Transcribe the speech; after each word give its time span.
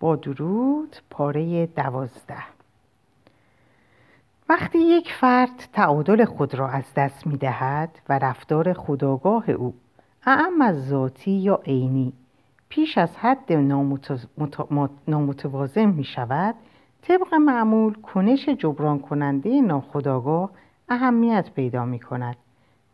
با 0.00 0.16
درود 0.16 0.96
پاره 1.10 1.66
دوازده. 1.66 2.42
وقتی 4.48 4.78
یک 4.78 5.12
فرد 5.12 5.68
تعادل 5.72 6.24
خود 6.24 6.54
را 6.54 6.68
از 6.68 6.84
دست 6.96 7.26
می 7.26 7.36
دهد 7.36 7.98
و 8.08 8.18
رفتار 8.18 8.72
خداگاه 8.72 9.50
او 9.50 9.74
اعم 10.26 10.62
از 10.62 10.88
ذاتی 10.88 11.30
یا 11.30 11.60
عینی 11.66 12.12
پیش 12.68 12.98
از 12.98 13.16
حد 13.16 13.52
نامتوازن 15.08 15.84
می 15.84 16.04
شود 16.04 16.54
طبق 17.02 17.34
معمول 17.34 17.94
کنش 17.94 18.48
جبران 18.48 18.98
کننده 18.98 19.60
ناخداگاه 19.60 20.50
اهمیت 20.88 21.50
پیدا 21.54 21.84
می 21.84 21.98
کند 21.98 22.36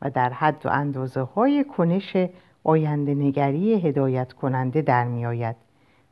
و 0.03 0.11
در 0.11 0.33
حد 0.33 0.67
و 0.67 0.69
اندازه 0.69 1.21
های 1.21 1.65
کنش 1.65 2.17
آینده 2.65 3.15
نگری 3.15 3.75
هدایت 3.75 4.33
کننده 4.33 4.83
در 4.83 5.05
می 5.05 5.27
آید 5.27 5.57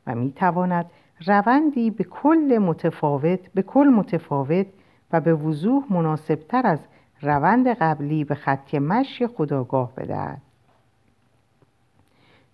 و 0.07 0.15
می 0.15 0.31
تواند 0.31 0.85
روندی 1.25 1.91
به 1.91 2.03
کل 2.03 2.57
متفاوت 2.61 3.39
به 3.53 3.61
کل 3.61 3.87
متفاوت 3.87 4.67
و 5.13 5.21
به 5.21 5.33
وضوح 5.33 5.83
مناسبتر 5.89 6.67
از 6.67 6.79
روند 7.21 7.67
قبلی 7.67 8.23
به 8.23 8.35
خط 8.35 8.75
مشی 8.75 9.27
خداگاه 9.27 9.95
بدهد. 9.95 10.41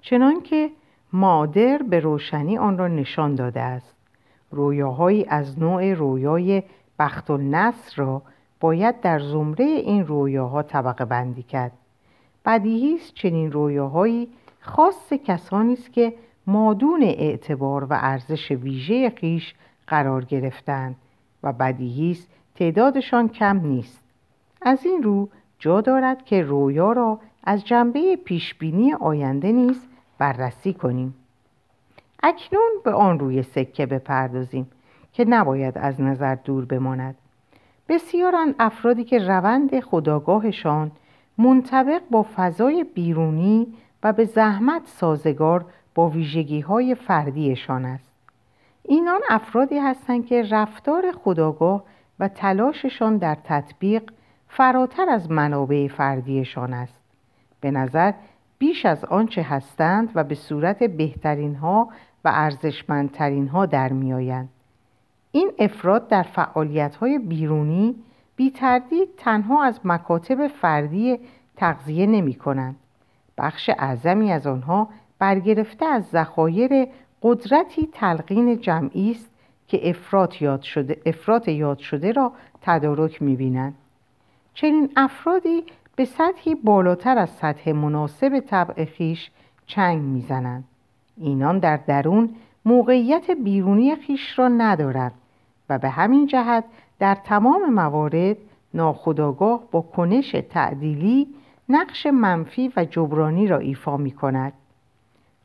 چنانکه 0.01 0.71
مادر 1.13 1.81
به 1.89 1.99
روشنی 1.99 2.57
آن 2.57 2.77
را 2.77 2.87
نشان 2.87 3.35
داده 3.35 3.61
است. 3.61 3.95
رویاهایی 4.51 5.25
از 5.25 5.59
نوع 5.59 5.93
رویای 5.93 6.63
بخت 6.99 7.31
النصر 7.31 7.95
را 7.95 8.21
باید 8.59 9.01
در 9.01 9.19
زمره 9.19 9.65
این 9.65 10.07
رویاها 10.07 10.63
طبقه 10.63 11.05
بندی 11.05 11.43
کرد. 11.43 11.71
بدیهی 12.45 12.95
است 12.95 13.13
چنین 13.13 13.51
رویاهایی 13.51 14.29
خاص 14.59 15.13
کسانی 15.13 15.73
است 15.73 15.93
که 15.93 16.13
مادون 16.47 17.03
اعتبار 17.03 17.83
و 17.83 17.97
ارزش 17.99 18.51
ویژه 18.51 19.09
خیش 19.09 19.53
قرار 19.87 20.25
گرفتند 20.25 20.95
و 21.43 21.53
بدیهی 21.53 22.11
است 22.11 22.27
تعدادشان 22.55 23.29
کم 23.29 23.59
نیست. 23.59 24.03
از 24.61 24.85
این 24.85 25.03
رو 25.03 25.29
جا 25.59 25.81
دارد 25.81 26.25
که 26.25 26.41
رویا 26.41 26.91
را 26.91 27.19
از 27.43 27.65
جنبه 27.65 28.15
پیشبینی 28.15 28.93
آینده 28.93 29.51
نیز 29.51 29.87
بررسی 30.17 30.73
کنیم. 30.73 31.15
اکنون 32.23 32.71
به 32.83 32.91
آن 32.91 33.19
روی 33.19 33.43
سکه 33.43 33.85
بپردازیم 33.85 34.67
که 35.13 35.25
نباید 35.25 35.77
از 35.77 36.01
نظر 36.01 36.35
دور 36.35 36.65
بماند. 36.65 37.15
بسیارند 37.89 38.55
افرادی 38.59 39.03
که 39.03 39.19
روند 39.19 39.79
خداگاهشان 39.79 40.91
منطبق 41.37 42.01
با 42.11 42.25
فضای 42.35 42.83
بیرونی 42.83 43.67
و 44.03 44.13
به 44.13 44.25
زحمت 44.25 44.81
سازگار 44.85 45.65
با 45.97 46.09
ویژگی 46.09 46.59
های 46.59 46.95
فردیشان 46.95 47.85
است 47.85 48.11
اینان 48.83 49.21
افرادی 49.29 49.77
هستند 49.77 50.25
که 50.25 50.43
رفتار 50.51 51.11
خداگاه 51.11 51.83
و 52.19 52.27
تلاششان 52.27 53.17
در 53.17 53.37
تطبیق 53.43 54.11
فراتر 54.47 55.09
از 55.09 55.31
منابع 55.31 55.87
فردیشان 55.87 56.73
است 56.73 56.99
به 57.61 57.71
نظر 57.71 58.13
بیش 58.57 58.85
از 58.85 59.05
آنچه 59.05 59.41
هستند 59.41 60.11
و 60.15 60.23
به 60.23 60.35
صورت 60.35 60.83
بهترین 60.83 61.55
ها 61.55 61.89
و 62.25 62.31
ارزشمندترین 62.33 63.47
ها 63.47 63.65
در 63.65 63.93
می 63.93 64.13
آیند. 64.13 64.49
این 65.31 65.51
افراد 65.59 66.07
در 66.07 66.23
فعالیت 66.23 66.95
های 66.95 67.19
بیرونی 67.19 67.95
بی 68.35 68.51
تردید 68.51 69.09
تنها 69.17 69.63
از 69.63 69.79
مکاتب 69.83 70.47
فردی 70.47 71.19
تغذیه 71.55 72.05
نمی 72.05 72.33
کنند. 72.33 72.75
بخش 73.37 73.69
اعظمی 73.77 74.31
از 74.31 74.47
آنها 74.47 74.89
برگرفته 75.19 75.85
از 75.85 76.05
ذخایر 76.05 76.87
قدرتی 77.21 77.89
تلقین 77.91 78.59
جمعی 78.59 79.11
است 79.11 79.29
که 79.67 79.89
افراد 79.89 80.41
یاد 80.41 80.61
شده, 80.61 81.01
افراد 81.05 81.47
یاد 81.47 81.79
شده 81.79 82.11
را 82.11 82.31
تدارک 82.61 83.21
می 83.21 83.35
بینند. 83.35 83.75
چنین 84.53 84.89
افرادی 84.95 85.63
به 85.95 86.05
سطحی 86.05 86.55
بالاتر 86.55 87.17
از 87.17 87.29
سطح 87.29 87.71
مناسب 87.71 88.39
طبع 88.39 88.85
خیش 88.85 89.31
چنگ 89.65 90.01
می‌زنند 90.01 90.63
اینان 91.17 91.59
در 91.59 91.77
درون 91.77 92.35
موقعیت 92.65 93.31
بیرونی 93.31 93.95
خیش 93.95 94.39
را 94.39 94.47
ندارند 94.47 95.13
و 95.69 95.79
به 95.79 95.89
همین 95.89 96.27
جهت 96.27 96.63
در 96.99 97.15
تمام 97.15 97.73
موارد 97.73 98.37
ناخداگاه 98.73 99.63
با 99.71 99.81
کنش 99.81 100.35
تعدیلی 100.49 101.27
نقش 101.69 102.05
منفی 102.05 102.71
و 102.75 102.85
جبرانی 102.85 103.47
را 103.47 103.57
ایفا 103.57 103.97
می 103.97 104.11
کند. 104.11 104.53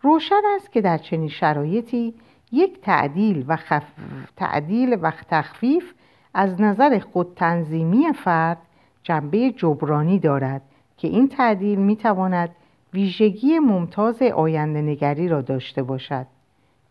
روشن 0.03 0.41
است 0.57 0.73
که 0.73 0.81
در 0.81 0.99
چنین 0.99 1.29
شرایطی 1.29 2.15
یک 2.53 2.81
تعدیل 2.81 3.45
و, 3.49 3.57
خف... 3.57 3.93
تعدیل 4.37 4.99
و 5.03 5.13
تخفیف 5.31 5.95
از 6.35 6.61
نظر 6.61 6.99
خود 6.99 7.33
تنظیمی 7.37 8.13
فرد 8.13 8.59
جنبه 9.03 9.51
جبرانی 9.51 10.19
دارد 10.19 10.63
که 10.97 11.09
این 11.09 11.29
تعدیل 11.29 11.79
می 11.79 11.97
تواند 11.97 12.51
ویژگی 12.95 13.59
ممتاز 13.59 14.23
آینده 14.23 14.83
نگری 14.83 15.29
را 15.29 15.41
داشته 15.41 15.83
باشد. 15.83 16.27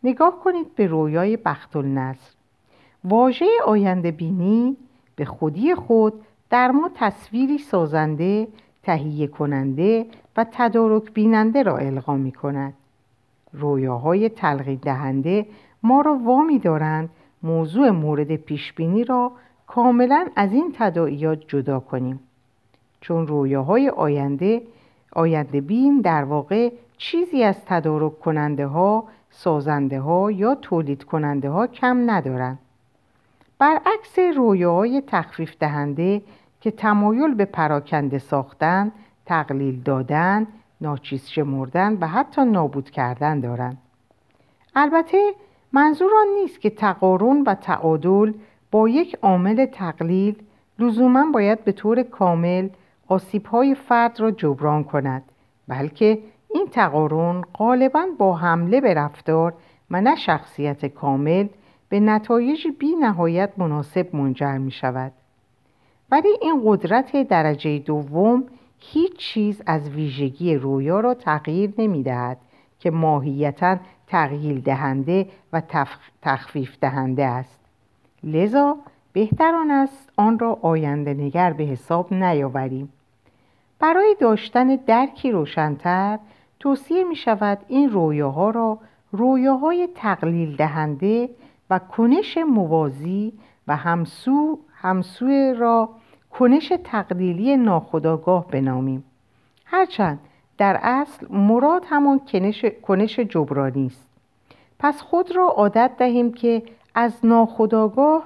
نگاه 0.03 0.39
کنید 0.43 0.75
به 0.75 0.87
رویای 0.87 1.37
بخت 1.37 1.75
النصر. 1.75 2.31
واژه 3.03 3.45
آینده 3.65 4.11
بینی 4.11 4.77
به 5.15 5.25
خودی 5.25 5.75
خود 5.75 6.13
در 6.49 6.71
ما 6.71 6.91
تصویری 6.95 7.57
سازنده 7.57 8.47
تهیه 8.83 9.27
کننده 9.27 10.05
و 10.37 10.45
تدارک 10.51 11.13
بیننده 11.13 11.63
را 11.63 11.77
القا 11.77 12.15
می 12.15 12.31
کند 12.31 12.73
رویاهای 13.53 14.29
تلقی 14.29 14.75
دهنده 14.75 15.45
ما 15.83 16.01
را 16.01 16.19
وامی 16.23 16.59
دارند 16.59 17.09
موضوع 17.43 17.89
مورد 17.89 18.35
پیشبینی 18.35 19.03
را 19.03 19.31
کاملا 19.67 20.27
از 20.35 20.53
این 20.53 20.75
تداعیات 20.77 21.39
جدا 21.47 21.79
کنیم. 21.79 22.19
چون 23.01 23.27
رویاهای 23.27 23.89
آینده 23.89 24.61
آینده 25.13 25.61
بین 25.61 26.01
در 26.01 26.23
واقع 26.23 26.71
چیزی 26.97 27.43
از 27.43 27.65
تدارک 27.65 28.19
کننده 28.19 28.67
ها 28.67 29.03
سازنده 29.29 29.99
ها 29.99 30.31
یا 30.31 30.55
تولید 30.55 31.03
کننده 31.03 31.49
ها 31.49 31.67
کم 31.67 32.11
ندارند. 32.11 32.59
برعکس 33.59 34.19
رویاهای 34.35 35.03
تخفیف 35.07 35.55
دهنده 35.59 36.21
که 36.61 36.71
تمایل 36.71 37.33
به 37.33 37.45
پراکنده 37.45 38.17
ساختن 38.17 38.91
تقلیل 39.25 39.81
دادن 39.81 40.47
ناچیز 40.81 41.27
شمردن 41.27 41.97
و 42.01 42.07
حتی 42.07 42.45
نابود 42.45 42.89
کردن 42.89 43.39
دارند 43.39 43.77
البته 44.75 45.17
منظور 45.73 46.11
آن 46.21 46.27
نیست 46.41 46.61
که 46.61 46.69
تقارن 46.69 47.43
و 47.47 47.55
تعادل 47.55 48.33
با 48.71 48.89
یک 48.89 49.17
عامل 49.21 49.65
تقلیل 49.65 50.35
لزوما 50.79 51.31
باید 51.33 51.63
به 51.63 51.71
طور 51.71 52.03
کامل 52.03 52.69
های 53.51 53.75
فرد 53.75 54.19
را 54.19 54.31
جبران 54.31 54.83
کند 54.83 55.23
بلکه 55.67 56.19
این 56.53 56.67
تقارن 56.71 57.41
غالبا 57.41 58.05
با 58.17 58.35
حمله 58.35 58.81
به 58.81 58.93
رفتار 58.93 59.53
و 59.91 60.01
نه 60.01 60.15
شخصیت 60.15 60.85
کامل 60.85 61.47
به 61.89 61.99
نتایج 61.99 62.67
بی 62.79 62.95
نهایت 62.95 63.49
مناسب 63.57 64.15
منجر 64.15 64.57
می 64.57 64.71
شود 64.71 65.11
ولی 66.11 66.29
این 66.41 66.61
قدرت 66.65 67.27
درجه 67.27 67.79
دوم 67.79 68.43
هیچ 68.81 69.15
چیز 69.17 69.61
از 69.65 69.89
ویژگی 69.89 70.55
رویا 70.55 70.99
را 70.99 71.13
تغییر 71.13 71.73
نمی 71.77 72.03
دهد 72.03 72.37
که 72.79 72.91
ماهیتا 72.91 73.77
تغییر 74.07 74.59
دهنده 74.59 75.27
و 75.53 75.61
تخفیف 76.21 76.79
دهنده 76.79 77.25
است. 77.25 77.59
لذا 78.23 78.77
بهتر 79.13 79.55
آن 79.55 79.71
است 79.71 80.09
آن 80.17 80.39
را 80.39 80.59
آینده 80.61 81.13
نگر 81.13 81.53
به 81.53 81.63
حساب 81.63 82.13
نیاوریم. 82.13 82.89
برای 83.79 84.15
داشتن 84.19 84.75
درکی 84.75 85.31
روشنتر 85.31 86.19
توصیه 86.59 87.03
می 87.03 87.15
شود 87.15 87.57
این 87.67 87.89
رویاها 87.89 88.49
را 88.49 88.77
رویاهای 89.11 89.89
تقلیل 89.95 90.55
دهنده 90.55 91.29
و 91.69 91.79
کنش 91.79 92.37
موازی 92.37 93.33
و 93.67 93.75
همسو 93.75 94.59
همسو 94.73 95.27
را 95.59 95.89
کنش 96.31 96.73
تقلیلی 96.83 97.57
ناخداگاه 97.57 98.47
بنامیم. 98.47 99.03
هرچند 99.65 100.19
در 100.57 100.79
اصل 100.83 101.27
مراد 101.29 101.85
همان 101.89 102.21
کنش, 102.81 103.19
جبرانی 103.19 103.85
است. 103.85 104.07
پس 104.79 105.01
خود 105.01 105.35
را 105.35 105.47
عادت 105.47 105.91
دهیم 105.97 106.33
که 106.33 106.63
از 106.95 107.13
ناخداگاه 107.23 108.23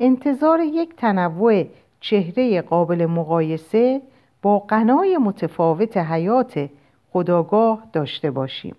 انتظار 0.00 0.60
یک 0.60 0.96
تنوع 0.96 1.64
چهره 2.00 2.62
قابل 2.62 3.06
مقایسه 3.06 4.02
با 4.42 4.58
قنای 4.58 5.18
متفاوت 5.18 5.96
حیات 5.96 6.68
خداگاه 7.12 7.86
داشته 7.92 8.30
باشیم. 8.30 8.76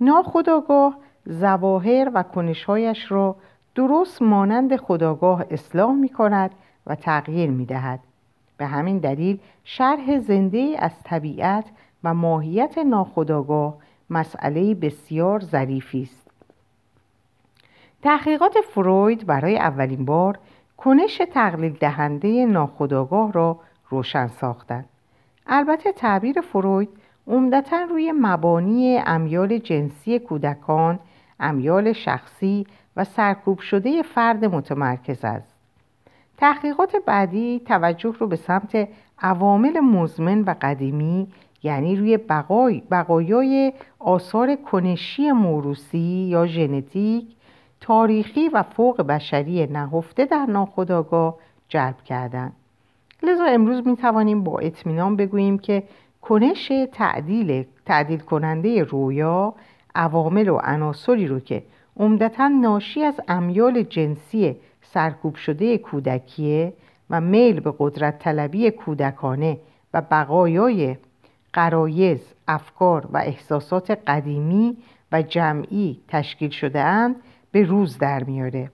ناخداگاه 0.00 0.96
زواهر 1.24 2.10
و 2.14 2.22
کنشهایش 2.22 3.12
را 3.12 3.36
درست 3.74 4.22
مانند 4.22 4.76
خداگاه 4.76 5.44
اصلاح 5.50 5.92
می 5.92 6.08
کند 6.08 6.50
و 6.88 6.94
تغییر 6.94 7.50
می 7.50 7.66
دهد. 7.66 8.00
به 8.56 8.66
همین 8.66 8.98
دلیل 8.98 9.38
شرح 9.64 10.18
زنده 10.18 10.76
از 10.78 10.92
طبیعت 11.04 11.64
و 12.04 12.14
ماهیت 12.14 12.78
ناخداگاه 12.78 13.76
مسئله 14.10 14.74
بسیار 14.74 15.40
ظریفی 15.40 16.02
است 16.02 16.30
تحقیقات 18.02 18.54
فروید 18.74 19.26
برای 19.26 19.58
اولین 19.58 20.04
بار 20.04 20.38
کنش 20.76 21.22
تقلیل 21.32 21.72
دهنده 21.72 22.46
ناخودآگاه 22.46 23.32
را 23.32 23.60
روشن 23.88 24.26
ساختند. 24.26 24.88
البته 25.46 25.92
تعبیر 25.92 26.40
فروید 26.40 26.88
عمدتا 27.26 27.76
روی 27.90 28.12
مبانی 28.12 28.98
امیال 29.06 29.58
جنسی 29.58 30.18
کودکان، 30.18 30.98
امیال 31.40 31.92
شخصی 31.92 32.66
و 32.96 33.04
سرکوب 33.04 33.58
شده 33.58 34.02
فرد 34.02 34.44
متمرکز 34.44 35.24
است. 35.24 35.57
تحقیقات 36.38 36.96
بعدی 37.06 37.60
توجه 37.66 38.14
رو 38.18 38.26
به 38.26 38.36
سمت 38.36 38.88
عوامل 39.18 39.80
مزمن 39.80 40.42
و 40.42 40.54
قدیمی 40.62 41.28
یعنی 41.62 41.96
روی 41.96 42.16
بقای 42.16 42.82
بقایای 42.90 43.72
آثار 43.98 44.56
کنشی 44.56 45.32
موروسی 45.32 46.26
یا 46.30 46.46
ژنتیک 46.46 47.26
تاریخی 47.80 48.48
و 48.48 48.62
فوق 48.62 49.02
بشری 49.02 49.66
نهفته 49.66 50.24
در 50.24 50.46
ناخودآگاه 50.46 51.36
جلب 51.68 51.96
کردند 52.04 52.52
لذا 53.22 53.44
امروز 53.44 53.86
می 53.86 53.96
توانیم 53.96 54.44
با 54.44 54.58
اطمینان 54.58 55.16
بگوییم 55.16 55.58
که 55.58 55.82
کنش 56.22 56.72
تعدیل 56.92 57.64
تعدیل 57.86 58.18
کننده 58.18 58.82
رویا 58.82 59.54
عوامل 59.94 60.48
و 60.48 60.58
عناصری 60.62 61.26
رو 61.26 61.40
که 61.40 61.62
عمدتا 61.96 62.48
ناشی 62.48 63.02
از 63.02 63.20
امیال 63.28 63.82
جنسی 63.82 64.56
سرکوب 64.92 65.34
شده 65.34 65.78
کودکیه 65.78 66.72
و 67.10 67.20
میل 67.20 67.60
به 67.60 67.74
قدرت 67.78 68.18
طلبی 68.18 68.70
کودکانه 68.70 69.58
و 69.94 70.02
بقایای 70.10 70.96
قرایز، 71.52 72.34
افکار 72.48 73.08
و 73.12 73.18
احساسات 73.18 73.90
قدیمی 73.90 74.76
و 75.12 75.22
جمعی 75.22 76.00
تشکیل 76.08 76.50
شده 76.50 76.80
اند 76.80 77.16
به 77.52 77.62
روز 77.62 77.98
در 77.98 78.24
میاره. 78.24 78.70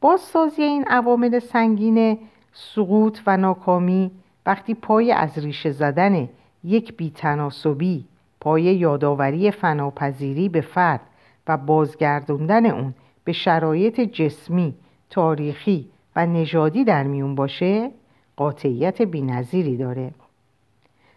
بازسازی 0.00 0.62
این 0.62 0.84
عوامل 0.84 1.38
سنگین 1.38 2.18
سقوط 2.52 3.18
و 3.26 3.36
ناکامی 3.36 4.10
وقتی 4.46 4.74
پای 4.74 5.12
از 5.12 5.38
ریشه 5.38 5.70
زدن 5.70 6.28
یک 6.64 6.96
بیتناسبی 6.96 8.04
پای 8.40 8.62
یادآوری 8.62 9.50
فناپذیری 9.50 10.48
به 10.48 10.60
فرد 10.60 11.00
و 11.48 11.56
بازگردوندن 11.56 12.66
اون 12.66 12.94
به 13.24 13.32
شرایط 13.32 14.00
جسمی، 14.00 14.74
تاریخی 15.10 15.88
و 16.16 16.26
نژادی 16.26 16.84
در 16.84 17.02
میون 17.02 17.34
باشه 17.34 17.90
قاطعیت 18.36 19.02
بینظیری 19.02 19.76
داره. 19.76 20.10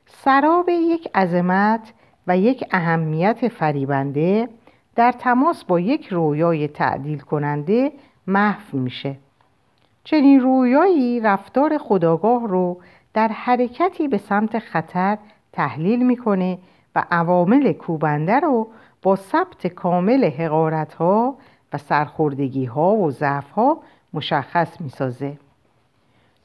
سراب 0.07 0.69
یک 0.69 1.07
عظمت 1.15 1.93
و 2.27 2.37
یک 2.37 2.63
اهمیت 2.71 3.47
فریبنده 3.47 4.49
در 4.95 5.11
تماس 5.11 5.63
با 5.63 5.79
یک 5.79 6.07
رویای 6.07 6.67
تعدیل 6.67 7.19
کننده 7.19 7.91
محو 8.27 8.77
میشه. 8.77 9.15
چنین 10.03 10.39
رویایی 10.39 11.19
رفتار 11.19 11.77
خداگاه 11.77 12.47
رو 12.47 12.77
در 13.13 13.27
حرکتی 13.27 14.07
به 14.07 14.17
سمت 14.17 14.59
خطر 14.59 15.17
تحلیل 15.53 16.05
می‌کنه 16.05 16.57
و 16.95 17.03
عوامل 17.11 17.73
کوبنده 17.73 18.39
رو 18.39 18.67
با 19.01 19.15
ثبت 19.15 19.67
کامل 19.67 20.25
حقارت 20.25 20.93
ها 20.93 21.35
و 21.73 21.77
سرخوردگی 21.77 22.65
ها 22.65 22.95
و 22.95 23.11
ضعف 23.11 23.51
ها 23.51 23.77
مشخص 24.13 24.81
می‌سازه. 24.81 25.37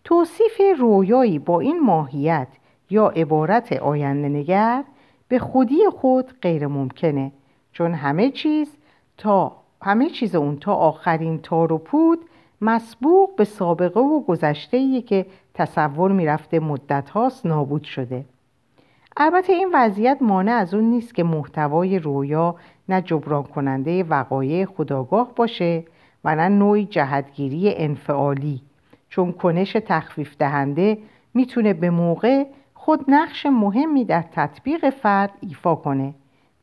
توصیف 0.05 0.61
رویایی 0.79 1.39
با 1.39 1.61
این 1.61 1.81
ماهیت 1.81 2.49
یا 2.91 3.09
عبارت 3.09 3.73
آینده 3.73 4.29
نگر 4.29 4.85
به 5.29 5.39
خودی 5.39 5.79
خود 6.01 6.41
غیر 6.43 6.67
ممکنه 6.67 7.33
چون 7.73 7.95
همه 7.95 8.31
چیز 8.31 8.77
تا 9.19 9.57
همه 9.83 10.11
چیز 10.11 10.35
اون 10.35 10.57
تا 10.57 10.75
آخرین 10.75 11.39
تار 11.39 11.73
و 11.73 11.79
پود 11.79 12.19
مسبوق 12.61 13.37
به 13.37 13.45
سابقه 13.45 14.01
و 14.01 14.21
گذشته 14.21 15.03
که 15.03 15.27
تصور 15.55 16.13
می‌رفته 16.13 16.61
مدت 16.61 17.11
هاست 17.11 17.47
نابود 17.47 17.85
شده. 17.85 18.25
البته 19.17 19.53
این 19.53 19.71
وضعیت 19.75 20.19
مانع 20.21 20.53
از 20.53 20.75
اون 20.75 20.85
نیست 20.85 21.15
که 21.15 21.25
محتوای 21.25 21.99
رویا 21.99 22.55
نه 22.89 23.03
جبران 23.03 23.43
کننده 23.43 24.05
وقایع 24.05 24.65
خداگاه 24.65 25.35
باشه 25.37 25.85
و 26.25 26.37
نه 26.37 26.49
نوعی 26.49 26.85
جهتگیری 26.85 27.75
انفعالی. 27.75 28.63
چون 29.09 29.33
کنش 29.33 29.77
تخفیف 29.87 30.37
دهنده 30.39 30.99
می‌تونه 31.35 31.73
به 31.73 31.91
موقع 31.91 32.45
خود 32.75 33.05
نقش 33.09 33.47
مهمی 33.47 34.05
در 34.05 34.23
تطبیق 34.23 34.91
فرد 34.91 35.31
ایفا 35.41 35.75
کنه 35.75 36.15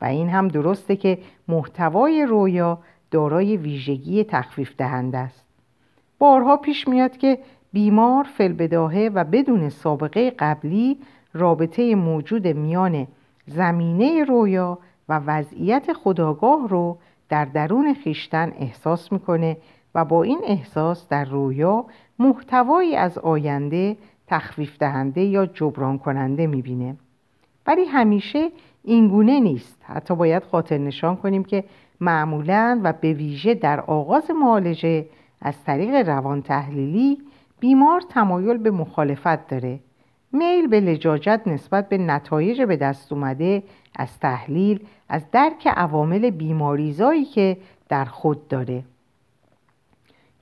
و 0.01 0.05
این 0.05 0.29
هم 0.29 0.47
درسته 0.47 0.95
که 0.95 1.17
محتوای 1.47 2.25
رویا 2.25 2.79
دارای 3.11 3.57
ویژگی 3.57 4.23
تخفیف 4.23 4.75
دهنده 4.77 5.17
است. 5.17 5.45
بارها 6.19 6.57
پیش 6.57 6.87
میاد 6.87 7.17
که 7.17 7.39
بیمار 7.73 8.23
فلبداهه 8.23 9.11
و 9.13 9.23
بدون 9.23 9.69
سابقه 9.69 10.29
قبلی 10.29 10.97
رابطه 11.33 11.95
موجود 11.95 12.47
میان 12.47 13.07
زمینه 13.47 14.23
رویا 14.23 14.77
و 15.09 15.21
وضعیت 15.25 15.93
خداگاه 15.93 16.67
رو 16.67 16.97
در 17.29 17.45
درون 17.45 17.93
خیشتن 17.93 18.53
احساس 18.59 19.11
می‌کنه 19.11 19.57
و 19.95 20.05
با 20.05 20.23
این 20.23 20.39
احساس 20.43 21.07
در 21.09 21.25
رویا 21.25 21.85
محتوایی 22.19 22.95
از 22.95 23.17
آینده 23.17 23.97
تخفیف 24.27 24.77
دهنده 24.77 25.21
یا 25.21 25.45
جبران 25.45 25.97
کننده 25.97 26.47
می‌بینه. 26.47 26.95
ولی 27.67 27.85
همیشه 27.85 28.49
اینگونه 28.83 29.39
نیست. 29.39 29.81
حتی 29.83 30.15
باید 30.15 30.43
خاطر 30.43 30.77
نشان 30.77 31.15
کنیم 31.15 31.43
که 31.43 31.63
معمولا 32.01 32.79
و 32.83 32.93
به 32.93 33.13
ویژه 33.13 33.53
در 33.53 33.79
آغاز 33.79 34.31
معالجه 34.31 35.05
از 35.41 35.63
طریق 35.63 36.09
روان 36.09 36.41
تحلیلی 36.41 37.17
بیمار 37.59 38.01
تمایل 38.01 38.57
به 38.57 38.71
مخالفت 38.71 39.47
داره. 39.47 39.79
میل 40.33 40.67
به 40.67 40.79
لجاجت 40.79 41.41
نسبت 41.45 41.89
به 41.89 41.97
نتایج 41.97 42.61
به 42.61 42.75
دست 42.75 43.11
اومده 43.11 43.63
از 43.95 44.19
تحلیل 44.19 44.79
از 45.09 45.31
درک 45.31 45.67
عوامل 45.67 46.29
بیماریزایی 46.29 47.25
که 47.25 47.57
در 47.89 48.05
خود 48.05 48.47
داره. 48.47 48.83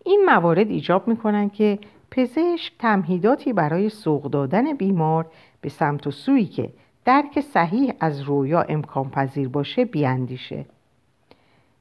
این 0.06 0.24
موارد 0.26 0.70
ایجاب 0.70 1.08
می‌کنن 1.08 1.50
که 1.50 1.80
پزشک 2.12 2.74
تمهیداتی 2.80 3.54
برای 3.54 3.90
سوق 3.90 4.24
دادن 4.24 4.74
بیمار 4.74 5.26
به 5.62 5.70
سمت 5.70 6.08
و 6.08 6.12
سویی 6.12 6.46
که 6.46 6.70
درک 7.06 7.40
صحیح 7.40 7.94
از 8.00 8.22
رویا 8.22 8.62
امکان 8.62 9.10
پذیر 9.10 9.48
باشه 9.48 9.86
بیاندیشه. 9.86 10.66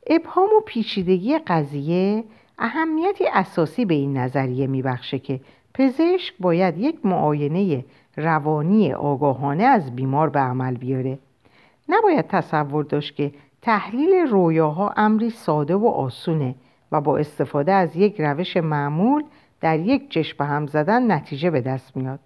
ابهام 0.07 0.49
و 0.57 0.61
پیچیدگی 0.67 1.39
قضیه 1.39 2.25
اهمیتی 2.59 3.25
اساسی 3.33 3.85
به 3.85 3.95
این 3.95 4.17
نظریه 4.17 4.67
میبخشه 4.67 5.19
که 5.19 5.41
پزشک 5.75 6.35
باید 6.41 6.79
یک 6.79 7.07
معاینه 7.07 7.85
روانی 8.17 8.93
آگاهانه 8.93 9.65
از 9.65 9.97
بیمار 9.97 10.31
به 10.31 10.41
عمل 10.41 10.77
بیاره. 10.77 11.19
نباید 11.89 12.27
تصور 12.27 12.85
داشت 12.85 13.17
که 13.17 13.33
تحلیل 13.63 14.27
رویاها 14.31 14.95
امری 14.97 15.31
ساده 15.31 15.75
و 15.75 15.87
آسونه 15.87 16.55
و 16.93 17.01
با 17.01 17.19
استفاده 17.19 17.73
از 17.73 17.97
یک 17.97 18.21
روش 18.21 18.57
معمول 18.57 19.25
در 19.61 19.79
یک 19.79 20.11
چشم 20.11 20.45
هم 20.45 20.67
زدن 20.67 21.13
نتیجه 21.13 21.51
به 21.51 21.61
دست 21.61 21.97
میاد. 21.97 22.21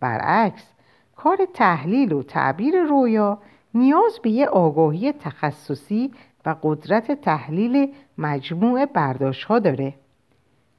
برعکس 0.00 0.72
کار 1.16 1.38
تحلیل 1.54 2.12
و 2.12 2.22
تعبیر 2.22 2.82
رویا 2.82 3.38
نیاز 3.74 4.18
به 4.22 4.30
یه 4.30 4.46
آگاهی 4.46 5.12
تخصصی 5.12 6.10
و 6.46 6.56
قدرت 6.62 7.12
تحلیل 7.12 7.92
مجموع 8.18 8.86
برداشت 8.86 9.44
ها 9.44 9.58
داره. 9.58 9.94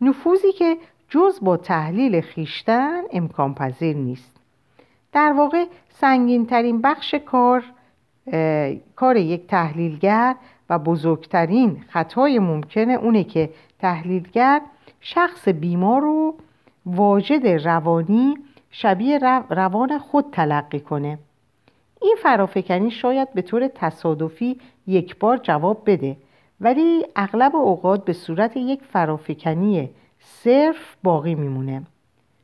نفوذی 0.02 0.52
که 0.52 0.78
جز 1.10 1.40
با 1.42 1.58
تحلیل 1.58 2.22
خیشتن 2.22 3.02
امکان 3.12 3.54
پذیر 3.54 3.96
نیست. 3.98 4.38
در 5.12 5.34
واقع 5.34 5.66
سنگین 5.90 6.46
ترین 6.46 6.82
بخش 6.82 7.16
کار 7.16 7.64
کار 8.96 9.18
یک 9.18 9.48
تحلیلگر 9.48 10.36
و 10.70 10.80
بزرگترین 10.80 11.84
خطای 11.90 12.40
ممکنه 12.40 12.94
اونه 12.94 13.24
که 13.24 13.50
تحلیلگر 13.80 14.62
شخص 15.02 15.48
بیمار 15.48 16.02
رو 16.02 16.36
واجد 16.86 17.48
روانی 17.48 18.38
شبیه 18.72 19.20
روان 19.50 19.98
خود 19.98 20.26
تلقی 20.32 20.80
کنه. 20.80 21.20
این 22.02 22.16
فرافکنی 22.24 22.92
شاید 22.92 23.34
به 23.34 23.42
طور 23.42 23.68
تصادفی 23.68 24.60
یک 24.88 25.20
بار 25.20 25.38
جواب 25.38 25.82
بده 25.86 26.18
ولی 26.62 27.06
اغلب 27.16 27.56
اوقات 27.56 28.06
به 28.06 28.14
صورت 28.14 28.58
یک 28.58 28.84
فرافکنی 28.84 29.90
صرف 30.28 30.96
باقی 31.04 31.36
میمونه. 31.36 31.84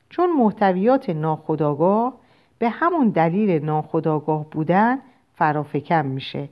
چون 0.10 0.32
محتویات 0.32 1.10
ناخودآگاه 1.10 2.14
به 2.60 2.70
همون 2.70 3.10
دلیل 3.10 3.66
ناخودآگاه 3.66 4.50
بودن 4.50 5.00
فرافکن 5.34 6.06
میشه 6.06 6.50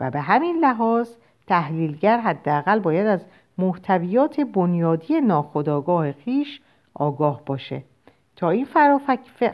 و 0.00 0.10
به 0.10 0.20
همین 0.20 0.56
لحاظ 0.56 1.08
تحلیلگر 1.46 2.20
حداقل 2.20 2.78
باید 2.78 3.06
از 3.06 3.24
محتویات 3.58 4.40
بنیادی 4.40 5.20
ناخودآگاه 5.20 6.12
خیش 6.12 6.60
آگاه 6.94 7.42
باشه 7.46 7.82
تا 8.36 8.50
این 8.50 8.66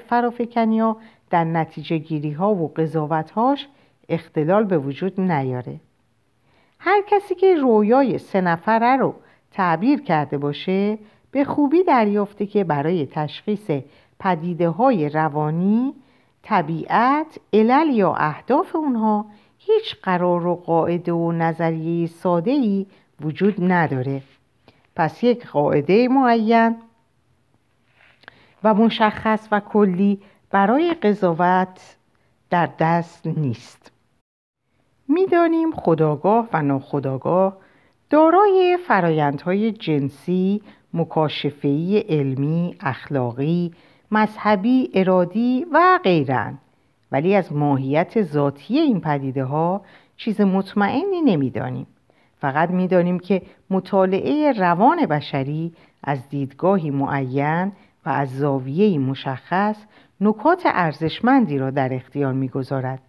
فرافکنی 0.08 0.80
ها 0.80 0.96
در 1.30 1.44
نتیجه 1.44 1.98
گیری 1.98 2.32
ها 2.32 2.54
و 2.54 2.72
قضاوت 2.76 3.30
هاش 3.30 3.68
اختلال 4.08 4.64
به 4.64 4.78
وجود 4.78 5.20
نیاره. 5.20 5.80
هر 6.78 7.02
کسی 7.06 7.34
که 7.34 7.54
رویای 7.54 8.18
سه 8.18 8.40
نفره 8.40 8.96
رو 8.96 9.14
تعبیر 9.50 10.02
کرده 10.02 10.38
باشه 10.38 10.98
به 11.30 11.44
خوبی 11.44 11.82
دریافته 11.82 12.46
که 12.46 12.64
برای 12.64 13.06
تشخیص 13.06 13.70
پدیده 14.20 14.68
های 14.68 15.08
روانی 15.08 15.94
طبیعت 16.42 17.38
علل 17.52 17.90
یا 17.90 18.14
اهداف 18.14 18.76
اونها 18.76 19.26
هیچ 19.58 19.96
قرار 20.02 20.46
و 20.46 20.54
قاعده 20.54 21.12
و 21.12 21.32
نظریه 21.32 22.06
ساده 22.06 22.50
ای 22.50 22.86
وجود 23.20 23.54
نداره. 23.58 24.22
پس 24.96 25.24
یک 25.24 25.46
قاعده 25.46 26.08
معین 26.08 26.76
و 28.64 28.74
مشخص 28.74 29.48
و 29.52 29.60
کلی 29.60 30.20
برای 30.50 30.94
قضاوت 30.94 31.96
در 32.50 32.68
دست 32.78 33.26
نیست. 33.26 33.92
می‌دانیم 35.08 35.72
خداگاه 35.72 36.48
و 36.52 36.62
ناخداگاه 36.62 37.56
دارای 38.10 38.78
فرایندهای 38.88 39.72
جنسی، 39.72 40.62
مکاشفهی 40.94 41.98
علمی، 41.98 42.76
اخلاقی، 42.80 43.72
مذهبی، 44.10 44.90
ارادی 44.94 45.66
و 45.72 45.98
غیرند 46.04 46.58
ولی 47.12 47.34
از 47.34 47.52
ماهیت 47.52 48.22
ذاتی 48.22 48.78
این 48.78 49.00
پدیده 49.00 49.44
ها 49.44 49.82
چیز 50.16 50.40
مطمئنی 50.40 51.20
نمی‌دانیم. 51.24 51.86
فقط 52.38 52.70
می‌دانیم 52.70 53.18
که 53.18 53.42
مطالعه 53.70 54.52
روان 54.52 55.06
بشری 55.06 55.72
از 56.04 56.28
دیدگاهی 56.28 56.90
معین 56.90 57.72
و 58.06 58.08
از 58.08 58.38
زاویه 58.38 58.98
مشخص 58.98 59.76
نکات 60.20 60.62
ارزشمندی 60.64 61.58
را 61.58 61.70
در 61.70 61.94
اختیار 61.94 62.32
می‌گذارد. 62.32 63.02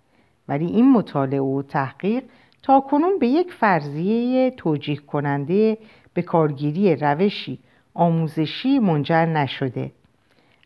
ولی 0.48 0.66
این 0.66 0.92
مطالعه 0.92 1.42
و 1.42 1.62
تحقیق 1.62 2.24
تا 2.64 2.80
کنون 2.80 3.20
به 3.20 3.28
یک 3.28 3.54
فرضیه 3.54 4.52
توجیه 4.52 4.96
کننده 4.96 5.78
به 6.14 6.22
کارگیری 6.22 6.96
روشی 6.96 7.60
آموزشی 7.98 8.80
منجر 8.80 9.25
نشده. 9.25 9.92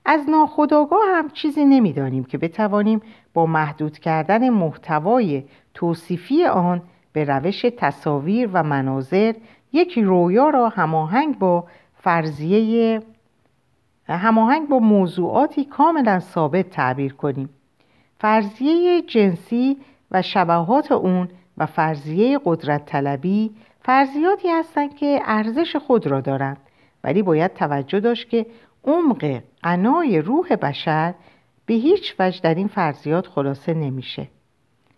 از 0.05 0.29
ناخودآگاه 0.29 1.01
هم 1.07 1.29
چیزی 1.29 1.65
نمی‌دانیم 1.65 2.23
که 2.23 2.37
بتوانیم 2.37 3.01
با 3.33 3.45
محدود 3.45 3.99
کردن 3.99 4.49
محتوای 4.49 5.43
توصیفی 5.73 6.45
آن 6.45 6.81
به 7.13 7.23
روش 7.23 7.65
تصاویر 7.77 8.49
و 8.53 8.63
مناظر 8.63 9.33
یک 9.73 9.99
رویا 9.99 10.49
را 10.49 10.69
هماهنگ 10.69 11.39
با 11.39 11.63
فرضیه 11.95 13.01
هماهنگ 14.07 14.69
با 14.69 14.79
موضوعاتی 14.79 15.65
کاملا 15.65 16.19
ثابت 16.19 16.69
تعبیر 16.69 17.13
کنیم. 17.13 17.49
فرضیه 18.19 19.01
جنسی 19.01 19.77
و 20.11 20.21
شبهات 20.21 20.91
اون 20.91 21.29
و 21.57 21.65
فرضیه 21.65 22.39
قدرت 22.45 22.85
طلبی 22.85 23.51
فرضیاتی 23.81 24.49
هستند 24.49 24.95
که 24.95 25.19
ارزش 25.25 25.75
خود 25.75 26.07
را 26.07 26.21
دارند. 26.21 26.57
ولی 27.03 27.21
باید 27.21 27.53
توجه 27.53 27.99
داشت 27.99 28.29
که 28.29 28.45
عمق 28.83 29.41
قنای 29.63 30.21
روح 30.21 30.55
بشر 30.55 31.13
به 31.65 31.73
هیچ 31.73 32.15
وجه 32.19 32.41
در 32.41 32.55
این 32.55 32.67
فرضیات 32.67 33.27
خلاصه 33.27 33.73
نمیشه. 33.73 34.27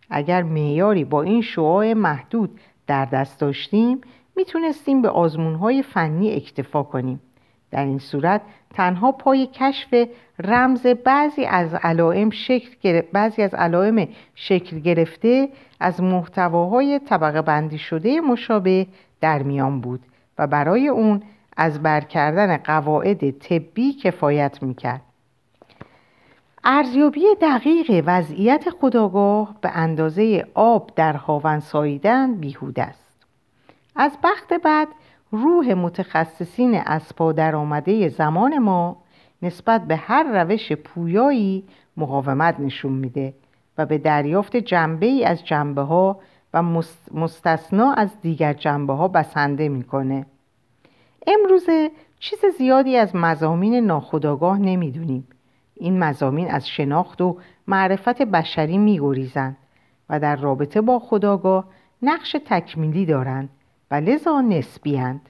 اگر 0.10 0.44
معیاری 0.44 1.04
با 1.04 1.22
این 1.22 1.42
شعاع 1.42 1.94
محدود 1.94 2.60
در 2.88 3.06
دست 3.06 3.40
داشتیم 3.40 4.02
می‌تونستیم 4.36 5.02
به 5.02 5.10
آزمونهای 5.10 5.84
فنی 5.84 6.36
اکتفا 6.36 6.84
کنیم. 6.84 7.22
در 7.72 7.86
این 7.86 8.00
صورت 8.00 8.42
تنها 8.74 9.12
پای 9.12 9.48
کشف 9.48 10.08
رمز 10.40 10.88
بعضی 10.88 11.46
از 11.46 11.74
علائم 11.74 12.30
شکل 12.30 13.02
بعضی 13.14 13.42
از 13.42 13.54
علائم 13.54 14.08
شکل 14.36 14.80
گرفته 14.80 15.50
از 15.80 16.02
محتواهای 16.02 17.00
طبقه 17.00 17.42
بندی 17.42 17.78
شده 17.78 18.22
مشابه 18.22 18.88
در 19.22 19.44
میان 19.44 19.82
بود 19.82 20.00
و 20.38 20.48
برای 20.48 20.88
اون 20.88 21.22
از 21.58 21.84
برکردن 21.84 22.58
قواعد 22.58 23.32
طبی 23.32 23.94
کفایت 23.94 24.64
می‌کرد. 24.64 25.02
ارزیابی 26.64 27.22
دقیق 27.42 28.04
وضعیت 28.06 28.70
خداگاه 28.70 29.56
به 29.62 29.70
اندازه 29.74 30.48
آب 30.54 30.92
در 30.96 31.14
هاون 31.14 31.60
ساییدن 31.60 32.36
بیهود 32.36 32.80
است. 32.80 33.26
از 33.96 34.18
بخت 34.24 34.54
بعد 34.54 34.88
روح 35.32 35.74
متخصصین 35.74 36.82
از 36.86 37.02
در 37.36 37.56
آمده 37.56 38.10
زمان 38.10 38.58
ما 38.58 38.98
نسبت 39.42 39.82
به 39.88 39.96
هر 39.96 40.44
روش 40.44 40.72
پویایی 40.72 41.64
مقاومت 41.98 42.60
نشون 42.60 42.92
میده 42.92 43.34
و 43.78 43.86
به 43.86 43.98
دریافت 43.98 44.56
جنبه 44.56 45.06
ای 45.06 45.26
از 45.26 45.46
جنبه 45.46 45.82
ها 45.82 46.20
و 46.54 46.64
مستثنا 47.14 47.94
از 47.94 48.10
دیگر 48.22 48.54
جنبه 48.54 48.94
ها 48.94 49.08
بسنده 49.08 49.70
می‌کنه. 49.70 50.26
امروزه 51.28 51.92
چیز 52.20 52.40
زیادی 52.58 52.98
از 52.98 53.16
مزامین 53.16 53.76
ناخودآگاه 53.76 54.58
نمی‌دونیم. 54.60 55.28
این 55.76 56.00
مزامین 56.00 56.52
از 56.52 56.68
شناخت 56.68 57.22
و 57.22 57.38
معرفت 57.68 58.22
بشری 58.22 58.78
میگریزند 58.78 59.58
و 60.10 60.20
در 60.20 60.36
رابطه 60.36 60.82
با 60.82 61.00
خداگاه 61.00 61.66
نقش 62.02 62.36
تکمیلی 62.46 63.06
دارند 63.06 63.50
و 63.92 63.96
لذا 63.96 64.42
نسبیند 64.42 65.22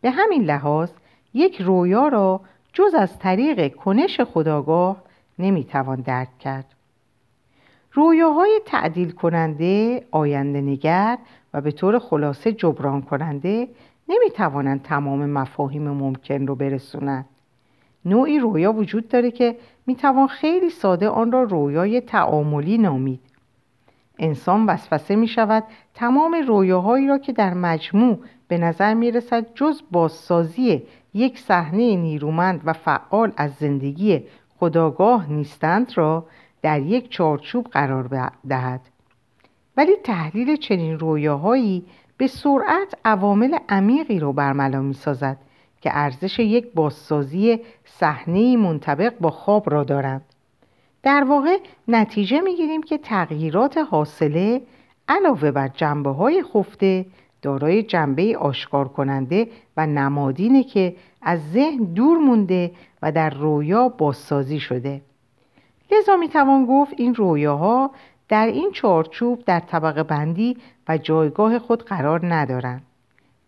به 0.00 0.10
همین 0.10 0.44
لحاظ 0.44 0.90
یک 1.34 1.60
رویا 1.60 2.08
را 2.08 2.40
جز 2.72 2.94
از 2.94 3.18
طریق 3.18 3.74
کنش 3.74 4.20
خداگاه 4.20 5.02
نمی‌توان 5.38 6.00
درک 6.00 6.38
کرد. 6.38 6.74
رویاهای 7.92 8.60
تعدیل 8.66 9.10
کننده، 9.10 10.04
آینده 10.10 10.60
نگر 10.60 11.18
و 11.54 11.60
به 11.60 11.70
طور 11.70 11.98
خلاصه 11.98 12.52
جبران 12.52 13.02
کننده 13.02 13.68
نمی‌توانند 14.10 14.82
تمام 14.82 15.26
مفاهیم 15.26 15.88
ممکن 15.90 16.46
رو 16.46 16.54
برسونند. 16.54 17.24
نوعی 18.04 18.38
رویا 18.38 18.72
وجود 18.72 19.08
داره 19.08 19.30
که 19.30 19.56
می‌توان 19.86 20.26
خیلی 20.26 20.70
ساده 20.70 21.08
آن 21.08 21.32
را 21.32 21.42
رویای 21.42 22.00
تعاملی 22.00 22.78
نامید. 22.78 23.20
انسان 24.18 24.66
وسوسه 24.66 25.16
می 25.16 25.28
شود 25.28 25.64
تمام 25.94 26.36
رویاهایی 26.48 27.06
را 27.06 27.18
که 27.18 27.32
در 27.32 27.54
مجموع 27.54 28.18
به 28.48 28.58
نظر 28.58 28.94
می 28.94 29.10
رسد 29.10 29.46
جز 29.54 29.82
بازسازی 29.90 30.82
یک 31.14 31.38
صحنه 31.38 31.96
نیرومند 31.96 32.60
و 32.64 32.72
فعال 32.72 33.32
از 33.36 33.54
زندگی 33.54 34.22
خداگاه 34.58 35.32
نیستند 35.32 35.92
را 35.94 36.26
در 36.62 36.80
یک 36.80 37.10
چارچوب 37.10 37.66
قرار 37.66 38.30
دهد 38.48 38.80
ولی 39.76 39.96
تحلیل 40.04 40.56
چنین 40.56 40.98
رویاهایی 40.98 41.84
به 42.20 42.26
سرعت 42.26 42.94
عوامل 43.04 43.58
عمیقی 43.68 44.18
را 44.18 44.32
برملا 44.32 44.80
می 44.80 44.94
سازد 44.94 45.36
که 45.80 45.90
ارزش 45.92 46.38
یک 46.38 46.72
بازسازی 46.74 47.60
صحنه 47.84 48.56
منطبق 48.56 49.18
با 49.20 49.30
خواب 49.30 49.70
را 49.70 49.84
دارند 49.84 50.24
در 51.02 51.24
واقع 51.24 51.56
نتیجه 51.88 52.40
می 52.40 52.56
گیریم 52.56 52.82
که 52.82 52.98
تغییرات 52.98 53.78
حاصله 53.78 54.62
علاوه 55.08 55.50
بر 55.50 55.68
جنبه 55.68 56.10
های 56.10 56.42
خفته 56.54 57.06
دارای 57.42 57.82
جنبه 57.82 58.36
آشکار 58.38 58.88
کننده 58.88 59.48
و 59.76 59.86
نمادینه 59.86 60.64
که 60.64 60.96
از 61.22 61.52
ذهن 61.52 61.84
دور 61.84 62.18
مونده 62.18 62.72
و 63.02 63.12
در 63.12 63.30
رویا 63.30 63.88
بازسازی 63.88 64.60
شده. 64.60 65.00
لذا 65.92 66.16
می 66.16 66.28
توان 66.28 66.66
گفت 66.66 66.92
این 66.96 67.14
رویاها 67.14 67.90
در 68.28 68.46
این 68.46 68.70
چارچوب 68.72 69.44
در 69.44 69.60
طبقه 69.60 70.02
بندی 70.02 70.56
و 70.90 70.98
جایگاه 70.98 71.58
خود 71.58 71.84
قرار 71.84 72.34
ندارند. 72.34 72.82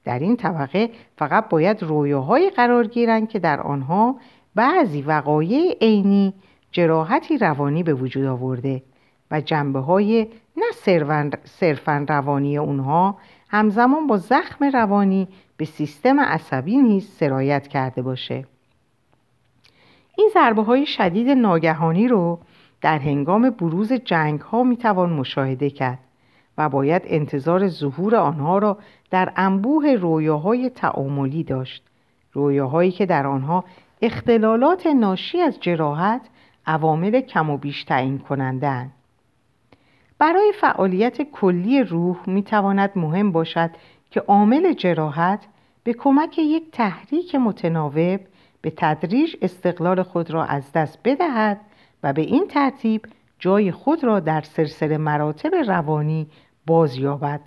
در 0.05 0.19
این 0.19 0.37
طبقه 0.37 0.91
فقط 1.17 1.49
باید 1.49 1.83
رویاهایی 1.83 2.51
قرار 2.51 2.87
گیرند 2.87 3.29
که 3.29 3.39
در 3.39 3.61
آنها 3.61 4.17
بعضی 4.55 5.03
وقایع 5.03 5.77
عینی 5.81 6.35
جراحتی 6.73 7.39
روانی 7.39 7.83
به 7.83 7.95
وجود 7.95 8.25
آورده 8.25 8.83
و 9.31 9.41
جنبه 9.41 9.79
های 9.79 10.29
نه 10.57 10.97
صرفا 11.45 12.05
روانی 12.09 12.59
اونها 12.59 13.19
همزمان 13.49 14.07
با 14.07 14.17
زخم 14.17 14.65
روانی 14.65 15.29
به 15.57 15.65
سیستم 15.65 16.21
عصبی 16.21 16.77
نیز 16.77 17.09
سرایت 17.09 17.69
کرده 17.69 18.03
باشه. 18.03 18.45
این 20.19 20.31
ضربه 20.35 20.63
های 20.63 20.87
شدید 20.87 21.29
ناگهانی 21.29 22.09
رو 22.09 22.39
در 22.81 22.99
هنگام 22.99 23.51
بروز 23.51 23.93
جنگ 23.93 24.41
ها 24.41 24.63
می 24.63 24.77
توان 24.77 25.13
مشاهده 25.13 25.71
کرد. 25.71 25.99
و 26.59 26.69
باید 26.69 27.03
انتظار 27.05 27.69
ظهور 27.69 28.17
آنها 28.17 28.59
را 28.59 28.79
در 29.11 29.33
انبوه 29.37 29.95
رویاهای 29.95 30.71
تعاملی 30.71 31.45
داشت. 31.45 31.83
رویاهایی 32.33 32.91
که 32.91 33.07
در 33.07 33.27
آنها 33.27 33.65
اختلالات 34.03 34.87
ناشی 34.87 35.41
از 35.41 35.61
جراحت 35.61 36.21
عوامل 36.67 37.21
کم 37.21 37.51
و 37.51 37.57
بیش 37.57 37.85
تعیین 37.85 38.19
کنندن 38.19 38.91
برای 40.19 40.53
فعالیت 40.61 41.23
کلی 41.23 41.83
روح 41.83 42.17
می 42.27 42.43
تواند 42.43 42.91
مهم 42.97 43.33
باشد 43.33 43.71
که 44.11 44.21
عامل 44.21 44.73
جراحت 44.73 45.47
به 45.85 45.93
کمک 45.93 46.39
یک 46.39 46.71
تحریک 46.73 47.35
متناوب 47.35 48.21
به 48.61 48.73
تدریج 48.77 49.37
استقلال 49.43 50.03
خود 50.03 50.31
را 50.31 50.45
از 50.45 50.73
دست 50.73 50.99
بدهد 51.05 51.61
و 52.03 52.13
به 52.13 52.23
این 52.23 52.49
ترتیب 52.49 53.07
جای 53.43 53.73
خود 53.73 54.05
را 54.05 54.21
در 54.21 54.41
سلسله 54.41 54.99
مراتب 54.99 55.55
روانی 55.55 56.27
باز 56.67 56.97
یابد. 56.97 57.41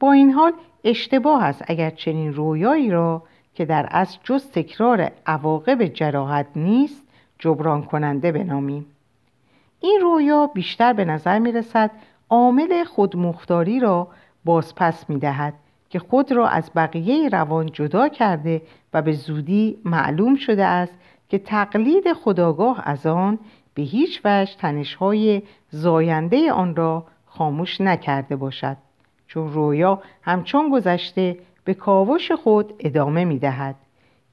با 0.00 0.12
این 0.12 0.30
حال 0.30 0.52
اشتباه 0.84 1.44
است 1.44 1.64
اگر 1.66 1.90
چنین 1.90 2.34
رویایی 2.34 2.90
را 2.90 3.22
که 3.54 3.64
در 3.64 3.88
اصل 3.90 4.18
جز 4.24 4.50
تکرار 4.50 5.10
عواقب 5.26 5.84
جراحت 5.84 6.46
نیست 6.56 7.02
جبران 7.38 7.82
کننده 7.82 8.32
بنامیم. 8.32 8.86
این 9.80 10.00
رویا 10.02 10.46
بیشتر 10.46 10.92
به 10.92 11.04
نظر 11.04 11.38
می 11.38 11.52
رسد 11.52 11.90
عامل 12.30 12.84
خودمختاری 12.84 13.80
را 13.80 14.08
بازپس 14.44 15.10
می 15.10 15.18
دهد 15.18 15.54
که 15.90 15.98
خود 15.98 16.32
را 16.32 16.48
از 16.48 16.70
بقیه 16.76 17.28
روان 17.28 17.66
جدا 17.66 18.08
کرده 18.08 18.62
و 18.94 19.02
به 19.02 19.12
زودی 19.12 19.78
معلوم 19.84 20.36
شده 20.36 20.64
است 20.64 20.94
که 21.28 21.38
تقلید 21.38 22.12
خداگاه 22.12 22.82
از 22.84 23.06
آن 23.06 23.38
به 23.74 23.82
هیچ 23.82 24.20
وجه 24.24 24.56
تنشهای 24.58 25.42
زاینده 25.70 26.52
آن 26.52 26.76
را 26.76 27.06
خاموش 27.26 27.80
نکرده 27.80 28.36
باشد 28.36 28.76
چون 29.26 29.52
رویا 29.52 30.02
همچون 30.22 30.70
گذشته 30.70 31.38
به 31.64 31.74
کاوش 31.74 32.32
خود 32.32 32.74
ادامه 32.78 33.24
می 33.24 33.38
دهد. 33.38 33.76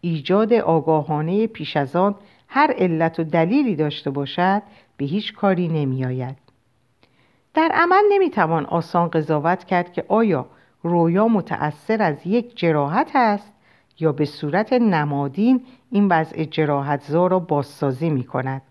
ایجاد 0.01 0.53
آگاهانه 0.53 1.47
پیش 1.47 1.77
از 1.77 1.95
آن 1.95 2.15
هر 2.47 2.71
علت 2.77 3.19
و 3.19 3.23
دلیلی 3.23 3.75
داشته 3.75 4.09
باشد 4.09 4.61
به 4.97 5.05
هیچ 5.05 5.33
کاری 5.33 5.67
نمی 5.67 6.05
آید. 6.05 6.37
در 7.53 7.71
عمل 7.73 8.03
نمی 8.11 8.29
توان 8.29 8.65
آسان 8.65 9.09
قضاوت 9.09 9.63
کرد 9.63 9.93
که 9.93 10.05
آیا 10.07 10.45
رویا 10.83 11.27
متأثر 11.27 12.01
از 12.01 12.27
یک 12.27 12.57
جراحت 12.57 13.11
است 13.15 13.53
یا 13.99 14.11
به 14.11 14.25
صورت 14.25 14.73
نمادین 14.73 15.65
این 15.91 16.07
وضع 16.07 16.43
جراحتزا 16.43 17.27
را 17.27 17.39
بازسازی 17.39 18.09
می 18.09 18.23
کند. 18.23 18.61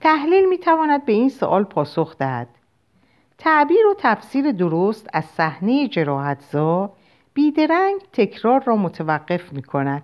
تحلیل 0.00 0.48
می 0.48 0.58
تواند 0.58 1.04
به 1.04 1.12
این 1.12 1.28
سوال 1.28 1.64
پاسخ 1.64 2.16
دهد. 2.18 2.48
تعبیر 3.38 3.86
و 3.86 3.94
تفسیر 3.98 4.52
درست 4.52 5.10
از 5.12 5.24
صحنه 5.24 5.88
جراحتزا 5.88 6.92
بیدرنگ 7.34 8.00
تکرار 8.12 8.62
را 8.64 8.76
متوقف 8.76 9.52
می 9.52 9.62
کند 9.62 10.02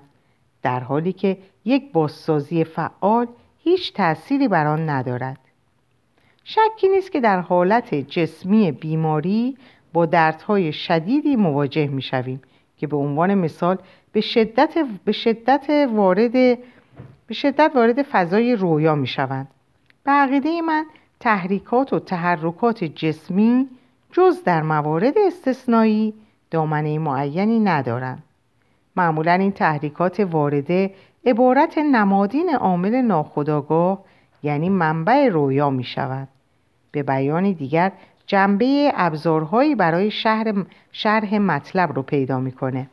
در 0.63 0.81
حالی 0.81 1.13
که 1.13 1.39
یک 1.65 1.93
بازسازی 1.93 2.65
فعال 2.65 3.27
هیچ 3.59 3.93
تأثیری 3.93 4.49
بر 4.49 4.67
آن 4.67 4.91
ندارد 4.91 5.39
شکی 6.45 6.89
نیست 6.89 7.13
که 7.13 7.21
در 7.21 7.41
حالت 7.41 7.95
جسمی 7.95 8.73
بیماری 8.73 9.57
با 9.93 10.07
دردهای 10.07 10.73
شدیدی 10.73 11.37
مواجه 11.37 11.87
می 11.87 12.03
شویم 12.03 12.43
که 12.77 12.87
به 12.87 12.97
عنوان 12.97 13.35
مثال 13.35 13.79
به 14.13 14.21
شدت, 14.21 14.79
به 15.05 15.13
شدت 15.13 15.89
وارد 15.93 16.33
به 17.27 17.35
شدت 17.35 17.73
وارد 17.75 18.03
فضای 18.03 18.57
رویا 18.57 18.95
می 18.95 19.07
شوند. 19.07 19.49
به 20.05 20.13
عقیده 20.13 20.63
من 20.63 20.87
تحریکات 21.21 21.93
و 21.93 21.99
تحرکات 21.99 22.85
جسمی 22.85 23.69
جز 24.13 24.45
در 24.45 24.63
موارد 24.63 25.15
استثنایی 25.27 26.15
دامنه 26.51 26.99
معینی 26.99 27.61
ندارند. 27.61 28.23
معمولا 28.97 29.33
این 29.33 29.53
تحریکات 29.53 30.21
وارده 30.21 30.95
عبارت 31.27 31.79
نمادین 31.79 32.55
عامل 32.55 32.95
ناخودآگاه 32.95 34.05
یعنی 34.43 34.69
منبع 34.69 35.29
رویا 35.29 35.71
می 35.71 35.85
شود. 35.85 36.29
به 36.93 37.03
بیان 37.03 37.53
دیگر 37.53 37.93
جنبه 38.27 38.93
ابزارهایی 38.95 39.75
برای 39.75 40.11
شهر 40.11 40.55
شرح 40.93 41.39
مطلب 41.39 41.93
رو 41.93 42.03
پیدا 42.03 42.41
می‌کنه. 42.41 42.87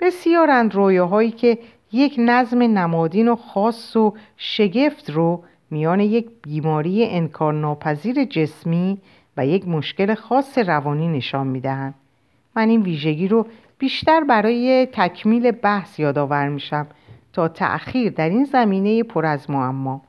بسیارند 0.00 0.74
رویاهایی 0.74 1.30
که 1.30 1.58
یک 1.92 2.14
نظم 2.18 2.62
نمادین 2.62 3.28
و 3.28 3.36
خاص 3.36 3.96
و 3.96 4.14
شگفت 4.36 5.10
رو 5.10 5.42
میان 5.70 6.00
یک 6.00 6.30
بیماری 6.42 7.04
انکارناپذیر 7.06 8.24
جسمی 8.24 8.98
و 9.36 9.46
یک 9.46 9.68
مشکل 9.68 10.14
خاص 10.14 10.58
روانی 10.58 11.08
نشان 11.08 11.46
می‌دهند. 11.46 11.94
من 12.56 12.68
این 12.68 12.82
ویژگی 12.82 13.28
رو 13.28 13.46
بیشتر 13.78 14.24
برای 14.24 14.88
تکمیل 14.92 15.50
بحث 15.50 15.98
یادآور 15.98 16.48
میشم 16.48 16.86
تا 17.32 17.48
تأخیر 17.48 18.12
در 18.12 18.28
این 18.28 18.44
زمینه 18.44 19.02
پر 19.02 19.26
از 19.26 19.50
معما 19.50 20.02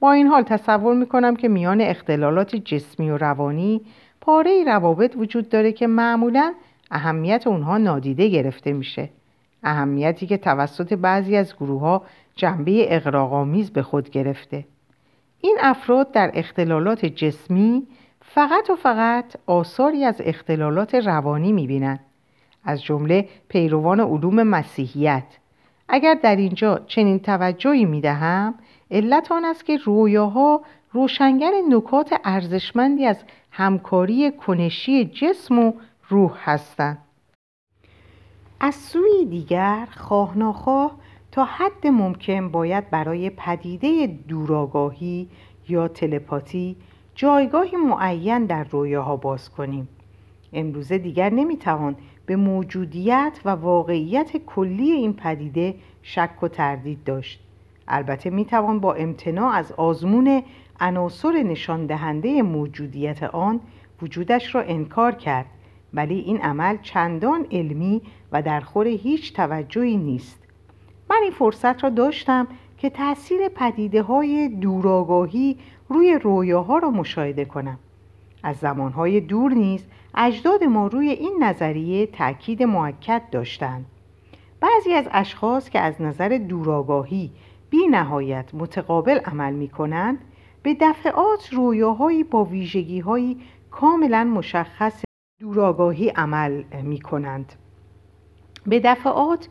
با 0.00 0.12
این 0.12 0.26
حال 0.26 0.42
تصور 0.42 0.94
می‌کنم 0.94 1.36
که 1.36 1.48
میان 1.48 1.80
اختلالات 1.80 2.56
جسمی 2.56 3.10
و 3.10 3.18
روانی 3.18 3.80
پاره 4.20 4.64
روابط 4.64 5.16
وجود 5.16 5.48
داره 5.48 5.72
که 5.72 5.86
معمولا 5.86 6.54
اهمیت 6.90 7.46
اونها 7.46 7.78
نادیده 7.78 8.28
گرفته 8.28 8.72
میشه 8.72 9.08
اهمیتی 9.62 10.26
که 10.26 10.36
توسط 10.36 10.92
بعضی 10.92 11.36
از 11.36 11.56
گروه 11.56 11.80
ها 11.80 12.02
جنبه 12.40 12.96
اقراغامیز 12.96 13.70
به 13.70 13.82
خود 13.82 14.10
گرفته. 14.10 14.64
این 15.40 15.58
افراد 15.60 16.12
در 16.12 16.30
اختلالات 16.34 17.06
جسمی 17.06 17.86
فقط 18.22 18.70
و 18.70 18.76
فقط 18.76 19.24
آثاری 19.46 20.04
از 20.04 20.20
اختلالات 20.24 20.94
روانی 20.94 21.52
می‌بینند. 21.52 22.00
از 22.64 22.82
جمله 22.82 23.28
پیروان 23.48 24.00
علوم 24.00 24.42
مسیحیت. 24.42 25.24
اگر 25.88 26.14
در 26.14 26.36
اینجا 26.36 26.78
چنین 26.86 27.18
توجهی 27.18 27.84
می‌دهم 27.84 28.54
علت 28.90 29.32
آن 29.32 29.44
است 29.44 29.66
که 29.66 29.76
رویاها 29.76 30.60
روشنگر 30.92 31.52
نکات 31.70 32.20
ارزشمندی 32.24 33.06
از 33.06 33.24
همکاری 33.50 34.30
کنشی 34.30 35.04
جسم 35.04 35.58
و 35.58 35.72
روح 36.08 36.32
هستند. 36.44 36.98
از 38.60 38.74
سوی 38.74 39.24
دیگر 39.30 39.88
خواه 39.96 40.38
ناخواه 40.38 40.96
تا 41.32 41.44
حد 41.44 41.86
ممکن 41.86 42.48
باید 42.48 42.90
برای 42.90 43.30
پدیده 43.30 44.06
دوراگاهی 44.06 45.28
یا 45.68 45.88
تلپاتی 45.88 46.76
جایگاهی 47.14 47.76
معین 47.76 48.44
در 48.44 48.64
رویاها 48.64 49.16
باز 49.16 49.50
کنیم. 49.50 49.88
امروزه 50.52 50.98
دیگر 50.98 51.30
نمی‌توان 51.30 51.96
به 52.26 52.36
موجودیت 52.36 53.40
و 53.44 53.50
واقعیت 53.50 54.36
کلی 54.36 54.90
این 54.90 55.12
پدیده 55.12 55.74
شک 56.02 56.42
و 56.42 56.48
تردید 56.48 57.04
داشت. 57.04 57.40
البته 57.88 58.30
می‌توان 58.30 58.80
با 58.80 58.94
امتناع 58.94 59.54
از 59.54 59.72
آزمون 59.72 60.42
عناصر 60.80 61.42
نشان 61.42 61.86
دهنده 61.86 62.42
موجودیت 62.42 63.22
آن 63.22 63.60
وجودش 64.02 64.54
را 64.54 64.62
انکار 64.62 65.12
کرد 65.12 65.46
ولی 65.94 66.18
این 66.18 66.40
عمل 66.40 66.76
چندان 66.82 67.46
علمی 67.50 68.02
و 68.32 68.42
در 68.42 68.60
خور 68.60 68.86
هیچ 68.86 69.32
توجهی 69.32 69.96
نیست. 69.96 70.39
من 71.10 71.18
این 71.22 71.32
فرصت 71.32 71.84
را 71.84 71.90
داشتم 71.90 72.48
که 72.78 72.90
تاثیر 72.90 73.48
پدیده 73.48 74.02
های 74.02 74.48
دوراگاهی 74.48 75.56
روی 75.88 76.18
رویاها 76.22 76.78
را 76.78 76.90
مشاهده 76.90 77.44
کنم. 77.44 77.78
از 78.42 78.56
زمانهای 78.56 79.20
دور 79.20 79.52
نیز 79.52 79.84
اجداد 80.14 80.64
ما 80.64 80.86
روی 80.86 81.08
این 81.10 81.44
نظریه 81.44 82.06
تأکید 82.06 82.62
معکد 82.62 83.22
داشتند. 83.32 83.86
بعضی 84.60 84.92
از 84.92 85.08
اشخاص 85.10 85.70
که 85.70 85.80
از 85.80 86.02
نظر 86.02 86.28
دوراگاهی 86.48 87.30
بی 87.70 87.86
نهایت 87.90 88.54
متقابل 88.54 89.18
عمل 89.18 89.52
می 89.52 89.68
کنند 89.68 90.18
به 90.62 90.76
دفعات 90.80 91.52
رویاهایی 91.52 92.24
با 92.24 92.44
ویژگی 92.44 93.36
کاملا 93.70 94.24
مشخص 94.24 95.02
دوراگاهی 95.40 96.08
عمل 96.08 96.62
می 96.82 97.00
کنند 97.00 97.52
به 98.66 98.80
دفعات 98.80 99.48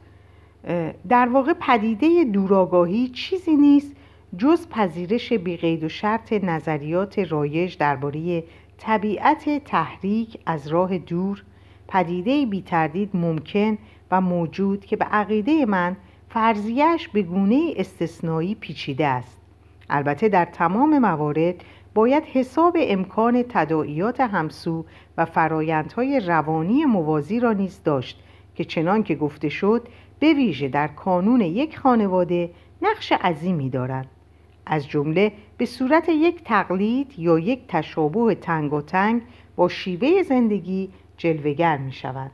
در 1.09 1.29
واقع 1.29 1.53
پدیده 1.53 2.23
دوراگاهی 2.23 3.07
چیزی 3.07 3.55
نیست 3.55 3.95
جز 4.37 4.67
پذیرش 4.67 5.33
بیقید 5.33 5.83
و 5.83 5.89
شرط 5.89 6.33
نظریات 6.33 7.19
رایج 7.19 7.77
درباره 7.77 8.43
طبیعت 8.77 9.63
تحریک 9.63 10.37
از 10.45 10.67
راه 10.67 10.97
دور. 10.97 11.43
پدیده 11.87 12.45
بی 12.45 12.61
تردید 12.61 13.09
ممکن 13.13 13.77
و 14.11 14.21
موجود 14.21 14.85
که 14.85 14.95
به 14.95 15.05
عقیده 15.05 15.65
من 15.65 15.97
فرضیش 16.29 17.07
به 17.07 17.21
گونه 17.21 17.73
استثنایی 17.77 18.55
پیچیده 18.55 19.07
است. 19.07 19.41
البته 19.89 20.29
در 20.29 20.45
تمام 20.45 20.99
موارد 20.99 21.55
باید 21.93 22.23
حساب 22.23 22.77
امکان 22.79 23.43
تداعیات 23.49 24.21
همسو 24.21 24.85
و 25.17 25.25
فرایندهای 25.25 26.19
روانی 26.19 26.85
موازی 26.85 27.39
را 27.39 27.53
نیز 27.53 27.81
داشت 27.83 28.23
که 28.55 28.63
چنان 28.63 29.03
که 29.03 29.15
گفته 29.15 29.49
شد 29.49 29.87
به 30.19 30.33
ویژه 30.33 30.67
در 30.67 30.87
کانون 30.87 31.41
یک 31.41 31.79
خانواده 31.79 32.49
نقش 32.81 33.11
عظیمی 33.11 33.69
دارند 33.69 34.07
از 34.65 34.87
جمله 34.87 35.31
به 35.57 35.65
صورت 35.65 36.09
یک 36.09 36.43
تقلید 36.43 37.13
یا 37.17 37.39
یک 37.39 37.59
تشابه 37.67 38.35
تنگ 38.35 38.73
و 38.73 38.81
تنگ 38.81 39.21
با 39.55 39.67
شیوه 39.67 40.23
زندگی 40.23 40.89
جلوگر 41.17 41.77
می 41.77 41.91
شود. 41.91 42.31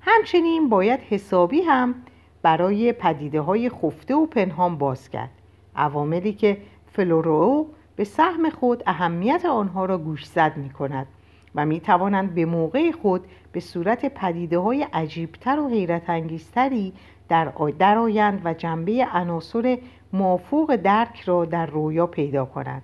همچنین 0.00 0.68
باید 0.68 1.00
حسابی 1.00 1.60
هم 1.60 1.94
برای 2.42 2.92
پدیده 2.92 3.40
های 3.40 3.70
خفته 3.70 4.14
و 4.14 4.26
پنهان 4.26 4.78
باز 4.78 5.10
کرد. 5.10 5.30
عواملی 5.76 6.32
که 6.32 6.58
فلورو 6.92 7.66
به 7.96 8.04
سهم 8.04 8.50
خود 8.50 8.82
اهمیت 8.86 9.44
آنها 9.44 9.84
را 9.84 9.98
گوشزد 9.98 10.52
می 10.56 10.70
کند 10.70 11.06
و 11.54 11.66
می 11.66 11.80
توانند 11.80 12.34
به 12.34 12.44
موقع 12.44 12.90
خود 12.90 13.24
به 13.52 13.60
صورت 13.60 14.14
پدیده 14.14 14.58
های 14.58 14.86
عجیبتر 14.92 15.60
و 15.60 15.68
حیرت 15.68 16.10
انگیزتری 16.10 16.92
در 17.28 17.52
درآیند 17.78 18.40
و 18.44 18.54
جنبه 18.54 19.06
عناصر 19.12 19.78
مافوق 20.12 20.76
درک 20.76 21.20
را 21.20 21.44
در 21.44 21.66
رویا 21.66 22.06
پیدا 22.06 22.44
کند 22.44 22.82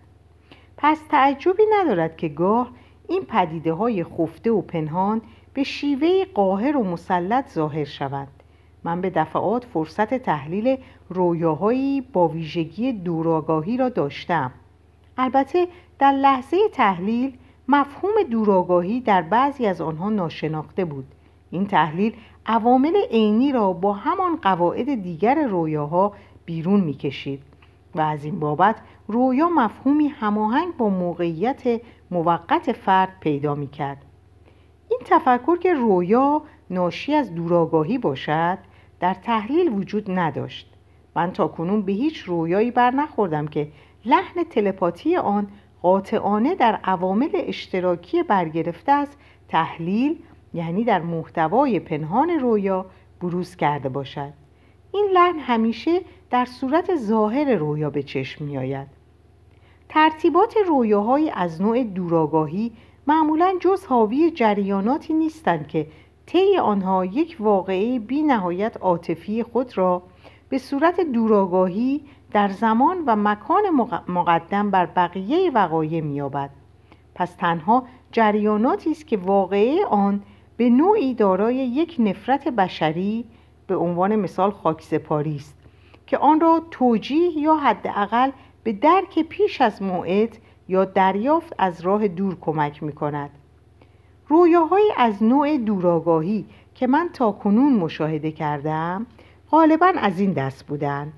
پس 0.77 1.01
تعجبی 1.11 1.63
ندارد 1.81 2.17
که 2.17 2.29
گاه 2.29 2.71
این 3.09 3.23
پدیده 3.25 3.73
های 3.73 4.05
خفته 4.05 4.51
و 4.51 4.61
پنهان 4.63 5.23
به 5.55 5.63
شیوه 5.63 6.25
قاهر 6.35 6.77
و 6.77 6.85
مسلط 6.85 7.49
ظاهر 7.49 7.85
شوند. 7.85 8.43
من 8.85 9.01
به 9.01 9.11
دفعات 9.11 9.65
فرصت 9.65 10.15
تحلیل 10.15 10.77
رویاهایی 11.09 12.01
با 12.01 12.29
ویژگی 12.29 12.93
دوراگاهی 12.93 13.77
را 13.77 13.89
داشتم. 13.89 14.53
البته 15.19 15.69
در 15.99 16.13
لحظه 16.13 16.57
تحلیل 16.73 17.37
مفهوم 17.73 18.13
دوراگاهی 18.31 19.01
در 19.01 19.23
بعضی 19.23 19.67
از 19.67 19.81
آنها 19.81 20.11
ناشناخته 20.11 20.85
بود. 20.85 21.05
این 21.51 21.67
تحلیل 21.67 22.15
عوامل 22.47 22.97
عینی 23.11 23.53
را 23.53 23.73
با 23.73 23.93
همان 23.93 24.37
قواعد 24.37 25.03
دیگر 25.03 25.47
رویاها 25.49 26.13
بیرون 26.45 26.81
می‌کشید 26.81 27.43
و 27.95 28.01
از 28.01 28.25
این 28.25 28.41
بابت 28.41 28.77
رویا 29.09 29.49
مفهومی 29.49 30.09
هماهنگ 30.09 30.77
با 30.77 30.89
موقعیت 30.89 31.81
موقت 32.11 32.73
فرد 32.73 33.17
پیدا 33.21 33.55
می‌کرد. 33.55 34.05
این 34.89 35.01
تفکر 35.05 35.57
که 35.57 35.75
رویا 35.75 36.43
ناشی 36.71 37.15
از 37.15 37.35
دوراگاهی 37.35 37.99
باشد 37.99 38.59
در 39.01 39.15
تحلیل 39.15 39.69
وجود 39.69 40.11
نداشت. 40.11 40.75
من 41.17 41.33
تا 41.33 41.49
کنون 41.49 41.83
به 41.83 41.93
هیچ 41.93 42.19
رویایی 42.19 42.71
بر 42.71 42.91
نخوردم 42.91 43.47
که 43.47 43.69
لحن 44.05 44.45
تلپاتی 44.51 45.17
آن 45.17 45.49
قاطعانه 45.83 46.55
در 46.55 46.81
عوامل 46.85 47.31
اشتراکی 47.35 48.23
برگرفته 48.23 48.93
از 48.93 49.09
تحلیل 49.49 50.19
یعنی 50.55 50.85
در 50.85 51.03
محتوای 51.03 51.81
پنهان 51.81 52.31
رویا 52.31 52.87
بروز 53.21 53.57
کرده 53.57 53.89
باشد. 53.89 54.33
این 54.93 55.09
لحن 55.13 55.39
همیشه 55.39 56.01
در 56.31 56.45
صورت 56.45 56.97
ظاهر 56.97 57.55
رویا 57.55 57.91
به 57.91 58.03
چشم 58.03 58.45
می 58.45 58.59
آید 58.59 58.87
ترتیبات 59.89 60.55
رویاهایی 60.67 61.31
از 61.31 61.63
نوع 61.63 61.85
دوراگاهی 61.85 62.73
معمولا 63.07 63.55
جز 63.61 63.87
حاوی 63.87 64.31
جریاناتی 64.31 65.15
نیستند 65.15 65.69
که 65.69 65.87
طی 66.27 66.57
آنها 66.57 67.05
یک 67.05 67.37
واقعه 67.41 67.99
بی 67.99 68.23
نهایت 68.23 68.77
عاطفی 68.81 69.43
خود 69.43 69.79
را 69.79 70.03
به 70.51 70.59
صورت 70.59 71.01
دوراگاهی 71.01 72.01
در 72.33 72.49
زمان 72.49 73.05
و 73.07 73.17
مکان 73.17 73.63
مقدم 74.09 74.71
بر 74.71 74.87
بقیه 74.87 75.51
وقایع 75.51 76.01
مییابد. 76.01 76.51
پس 77.15 77.35
تنها 77.35 77.85
جریاناتی 78.13 78.91
است 78.91 79.07
که 79.07 79.17
واقعه 79.17 79.85
آن 79.87 80.23
به 80.57 80.71
نوعی 80.71 81.15
دارای 81.15 81.57
یک 81.57 81.97
نفرت 81.99 82.49
بشری 82.49 83.25
به 83.67 83.77
عنوان 83.77 84.17
مثال 84.17 84.51
خاکسپاری 84.51 85.37
است 85.37 85.57
که 86.07 86.19
آن 86.19 86.41
را 86.41 86.63
توجیه 86.71 87.39
یا 87.39 87.57
حداقل 87.57 88.31
به 88.65 88.73
درک 88.73 89.19
پیش 89.29 89.61
از 89.61 89.83
موعد 89.83 90.39
یا 90.69 90.85
دریافت 90.85 91.53
از 91.59 91.81
راه 91.81 92.09
دور 92.09 92.37
کمک 92.41 92.83
می 92.83 92.93
کند 92.93 93.31
رویاهایی 94.29 94.91
از 94.97 95.23
نوع 95.23 95.59
دوراگاهی 95.59 96.47
که 96.75 96.87
من 96.87 97.09
تا 97.13 97.33
کنون 97.33 97.73
مشاهده 97.73 98.33
کردم 98.33 99.07
غالبا 99.51 99.93
از 99.97 100.21
این 100.21 100.33
دست 100.33 100.67
بودند 100.67 101.13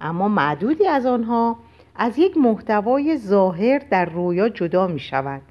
اما 0.00 0.28
معدودی 0.28 0.86
از 0.86 1.06
آنها 1.06 1.56
از 1.96 2.18
یک 2.18 2.36
محتوای 2.36 3.18
ظاهر 3.18 3.78
در 3.78 4.04
رویا 4.04 4.48
جدا 4.48 4.86
می 4.86 4.98
شود. 4.98 5.42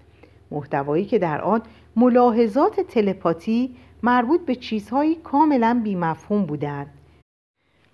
محتوایی 0.51 1.05
که 1.05 1.19
در 1.19 1.41
آن 1.41 1.61
ملاحظات 1.95 2.79
تلپاتی 2.79 3.75
مربوط 4.03 4.45
به 4.45 4.55
چیزهایی 4.55 5.15
کاملا 5.15 5.81
بیمفهوم 5.83 6.45
بودند. 6.45 6.93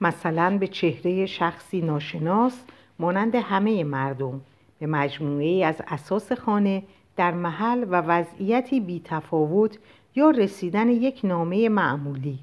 مثلا 0.02 0.58
به 0.58 0.68
چهره 0.68 1.26
شخصی 1.26 1.82
ناشناس 1.82 2.64
مانند 3.00 3.36
همه 3.36 3.84
مردم 3.84 4.42
به 4.80 4.88
مجموعه 4.88 5.66
از 5.66 5.82
اساس 5.88 6.32
خانه 6.32 6.84
در 7.16 7.32
محل 7.32 7.84
و 7.84 8.02
وضعیتی 8.02 8.80
بی 8.80 9.02
تفاوت 9.06 9.80
یا 10.16 10.30
رسیدن 10.30 10.90
یک 10.90 11.22
نامه 11.24 11.70
معمولی. 11.70 12.40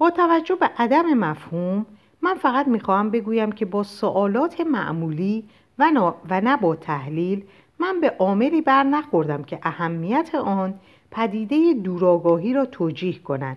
با 0.00 0.10
توجه 0.10 0.54
به 0.54 0.70
عدم 0.78 1.14
مفهوم 1.14 1.86
من 2.22 2.34
فقط 2.34 2.68
می‌خواهم 2.68 3.10
بگویم 3.10 3.52
که 3.52 3.64
با 3.64 3.82
سوالات 3.82 4.60
معمولی 4.60 5.44
و, 5.78 6.12
و 6.30 6.40
نه 6.40 6.56
با 6.56 6.76
تحلیل 6.76 7.44
من 7.78 8.00
به 8.00 8.10
عاملی 8.18 8.60
بر 8.60 8.82
نخوردم 8.82 9.42
که 9.42 9.58
اهمیت 9.62 10.34
آن 10.34 10.74
پدیده 11.10 11.74
دوراگاهی 11.74 12.52
را 12.52 12.66
توجیه 12.66 13.18
کند. 13.18 13.56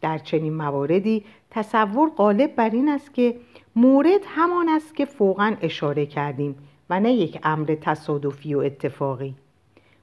در 0.00 0.18
چنین 0.18 0.54
مواردی 0.54 1.24
تصور 1.50 2.10
غالب 2.10 2.54
بر 2.54 2.70
این 2.70 2.88
است 2.88 3.14
که 3.14 3.36
مورد 3.76 4.20
همان 4.26 4.68
است 4.68 4.96
که 4.96 5.04
فوقا 5.04 5.56
اشاره 5.60 6.06
کردیم 6.06 6.56
و 6.90 7.00
نه 7.00 7.12
یک 7.12 7.40
امر 7.42 7.76
تصادفی 7.80 8.54
و 8.54 8.58
اتفاقی. 8.58 9.34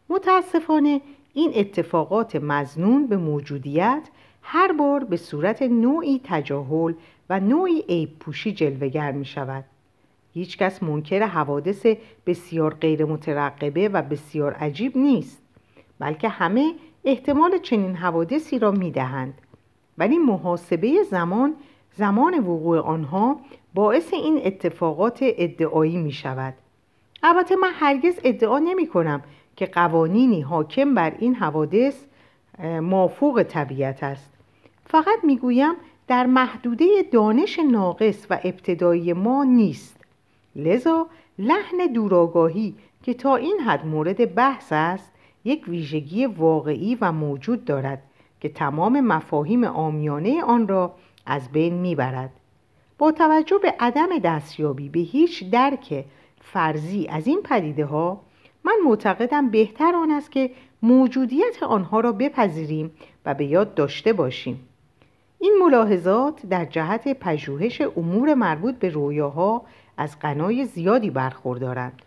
متاسفانه 0.09 1.01
این 1.33 1.51
اتفاقات 1.55 2.35
مزنون 2.35 3.07
به 3.07 3.17
موجودیت 3.17 4.09
هر 4.41 4.71
بار 4.71 5.03
به 5.03 5.17
صورت 5.17 5.61
نوعی 5.61 6.21
تجاهل 6.23 6.93
و 7.29 7.39
نوعی 7.39 7.81
عیب 7.89 8.19
پوشی 8.19 8.51
جلوگر 8.51 9.11
می 9.11 9.25
شود 9.25 9.63
هیچکس 10.33 10.83
منکر 10.83 11.23
حوادث 11.23 11.85
بسیار 12.25 12.73
غیر 12.73 13.05
مترقبه 13.05 13.89
و 13.89 14.01
بسیار 14.01 14.53
عجیب 14.53 14.97
نیست 14.97 15.43
بلکه 15.99 16.29
همه 16.29 16.73
احتمال 17.05 17.57
چنین 17.57 17.95
حوادثی 17.95 18.59
را 18.59 18.71
می 18.71 18.91
دهند 18.91 19.33
ولی 19.97 20.17
محاسبه 20.17 21.03
زمان 21.03 21.55
زمان 21.93 22.39
وقوع 22.39 22.79
آنها 22.79 23.39
باعث 23.73 24.13
این 24.13 24.41
اتفاقات 24.45 25.19
ادعایی 25.21 25.97
می 25.97 26.11
شود 26.11 26.53
البته 27.23 27.55
من 27.55 27.71
هرگز 27.73 28.19
ادعا 28.23 28.59
نمی 28.59 28.87
کنم 28.87 29.21
که 29.55 29.65
قوانینی 29.65 30.41
حاکم 30.41 30.95
بر 30.95 31.15
این 31.19 31.35
حوادث 31.35 32.05
مافوق 32.81 33.43
طبیعت 33.43 34.03
است. 34.03 34.30
فقط 34.91 35.23
می 35.23 35.37
گویم 35.37 35.73
در 36.07 36.25
محدوده 36.25 36.85
دانش 37.11 37.59
ناقص 37.59 38.27
و 38.29 38.39
ابتدایی 38.43 39.13
ما 39.13 39.43
نیست. 39.43 39.97
لذا 40.55 41.07
لحن 41.39 41.87
دوراگاهی 41.93 42.75
که 43.03 43.13
تا 43.13 43.35
این 43.35 43.59
حد 43.59 43.85
مورد 43.85 44.35
بحث 44.35 44.67
است 44.71 45.11
یک 45.45 45.67
ویژگی 45.67 46.25
واقعی 46.25 46.97
و 47.01 47.11
موجود 47.11 47.65
دارد 47.65 48.03
که 48.39 48.49
تمام 48.49 48.99
مفاهیم 48.99 49.63
آمیانه 49.63 50.43
آن 50.43 50.67
را 50.67 50.95
از 51.25 51.51
بین 51.51 51.73
می‌برد. 51.73 52.31
با 52.97 53.11
توجه 53.11 53.57
به 53.57 53.75
عدم 53.79 54.17
دستیابی 54.17 54.89
به 54.89 54.99
هیچ 54.99 55.49
درک 55.49 56.05
فرضی 56.41 57.07
از 57.07 57.27
این 57.27 57.41
پدیده 57.43 57.85
ها 57.85 58.21
من 58.63 58.75
معتقدم 58.85 59.49
بهتر 59.49 59.95
آن 59.95 60.11
است 60.11 60.31
که 60.31 60.51
موجودیت 60.81 61.63
آنها 61.63 61.99
را 61.99 62.11
بپذیریم 62.11 62.91
و 63.25 63.33
به 63.33 63.45
یاد 63.45 63.73
داشته 63.73 64.13
باشیم. 64.13 64.67
این 65.43 65.57
ملاحظات 65.61 66.45
در 66.45 66.65
جهت 66.65 67.19
پژوهش 67.19 67.81
امور 67.81 68.33
مربوط 68.33 68.75
به 68.75 68.89
رویاها 68.89 69.61
از 69.97 70.19
غنای 70.19 70.65
زیادی 70.65 71.09
برخوردارند. 71.09 72.01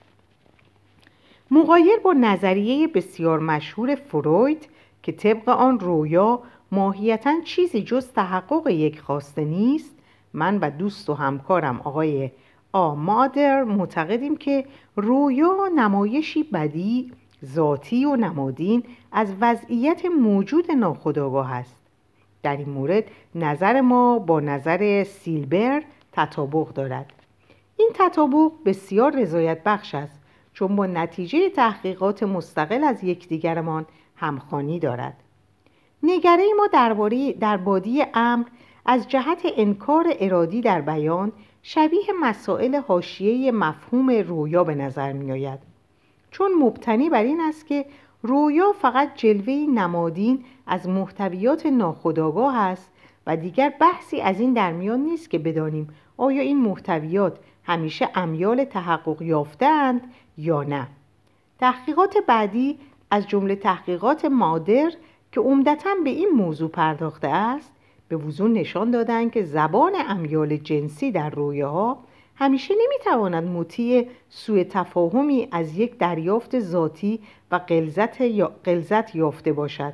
مقایر 1.50 1.98
با 2.04 2.12
نظریه 2.12 2.88
بسیار 2.88 3.38
مشهور 3.38 3.94
فروید 3.94 4.68
که 5.02 5.12
طبق 5.12 5.48
آن 5.48 5.80
رویا 5.80 6.40
ماهیتا 6.72 7.40
چیزی 7.44 7.82
جز 7.82 8.12
تحقق 8.12 8.68
یک 8.68 9.00
خواسته 9.00 9.44
نیست 9.44 9.94
من 10.32 10.58
و 10.58 10.70
دوست 10.70 11.10
و 11.10 11.14
همکارم 11.14 11.80
آقای 11.80 12.30
آ. 12.72 12.94
مادر 12.94 13.64
معتقدیم 13.64 14.36
که 14.36 14.64
رویا 14.96 15.68
نمایشی 15.76 16.42
بدی 16.42 17.12
ذاتی 17.44 18.04
و 18.04 18.16
نمادین 18.16 18.82
از 19.12 19.34
وضعیت 19.40 20.04
موجود 20.04 20.70
ناخودآگاه 20.70 21.52
است. 21.52 21.83
در 22.44 22.57
این 22.57 22.68
مورد 22.68 23.04
نظر 23.35 23.80
ما 23.80 24.18
با 24.18 24.40
نظر 24.40 25.04
سیلبر 25.04 25.83
تطابق 26.12 26.68
دارد. 26.68 27.12
این 27.76 27.90
تطابق 27.94 28.52
بسیار 28.64 29.16
رضایت 29.16 29.62
بخش 29.64 29.94
است 29.94 30.20
چون 30.52 30.76
با 30.76 30.87
نتیجه 30.87 31.50
تحقیقات 31.50 32.22
مستقل 32.22 32.85
از 32.85 33.04
یکدیگرمان 33.04 33.87
همخوانی 34.16 34.78
دارد. 34.78 35.16
نگره 36.02 36.44
ما 36.57 36.66
درباره 36.72 37.33
در 37.33 37.57
بادی 37.57 38.04
امر 38.14 38.46
از 38.87 39.09
جهت 39.09 39.42
انکار 39.57 40.07
ارادی 40.20 40.61
در 40.61 40.80
بیان 40.80 41.33
شبیه 41.62 42.04
مسائل 42.20 42.74
حاشیه 42.74 43.52
مفهوم 43.52 44.11
رویا 44.11 44.64
به 44.64 44.74
نظر 44.74 45.12
می 45.12 45.33
آید 45.33 45.59
چون 46.30 46.52
مبتنی 46.54 47.11
بر 47.11 47.22
این 47.22 47.40
است 47.40 47.66
که 47.66 47.87
رویا 48.26 48.72
فقط 48.72 49.10
جلوه 49.16 49.54
نمادین 49.74 50.44
از 50.66 50.88
محتویات 50.88 51.66
ناخودآگاه 51.66 52.56
است 52.56 52.90
و 53.26 53.37
دیگر 53.37 53.72
بحثی 53.80 54.20
از 54.20 54.40
این 54.40 54.52
در 54.52 54.72
میان 54.72 55.00
نیست 55.00 55.30
که 55.30 55.38
بدانیم 55.38 55.88
آیا 56.16 56.42
این 56.42 56.60
محتویات 56.60 57.38
همیشه 57.64 58.08
امیال 58.14 58.64
تحقق 58.64 59.22
یافتند 59.22 60.00
یا 60.38 60.62
نه. 60.62 60.87
تحقیقات 61.58 62.16
بعدی 62.26 62.78
از 63.10 63.28
جمله 63.28 63.56
تحقیقات 63.56 64.24
مادر 64.24 64.92
که 65.32 65.40
عمدتا 65.40 65.90
به 66.04 66.10
این 66.10 66.28
موضوع 66.28 66.70
پرداخته 66.70 67.28
است 67.28 67.72
به 68.08 68.16
وضوح 68.16 68.50
نشان 68.50 68.90
دادند 68.90 69.32
که 69.32 69.44
زبان 69.44 69.92
امیال 70.08 70.56
جنسی 70.56 71.10
در 71.12 71.30
رویاها 71.30 71.98
همیشه 72.37 72.74
نمی‌تواند 72.84 73.44
مطیع 73.44 74.08
سوء 74.28 74.64
تفاهمی 74.64 75.48
از 75.52 75.78
یک 75.78 75.98
دریافت 75.98 76.60
ذاتی 76.60 77.20
و 77.54 77.58
قلزت, 77.58 78.20
یا 78.20 78.52
قلزت 78.64 79.14
یافته 79.14 79.52
باشد. 79.52 79.92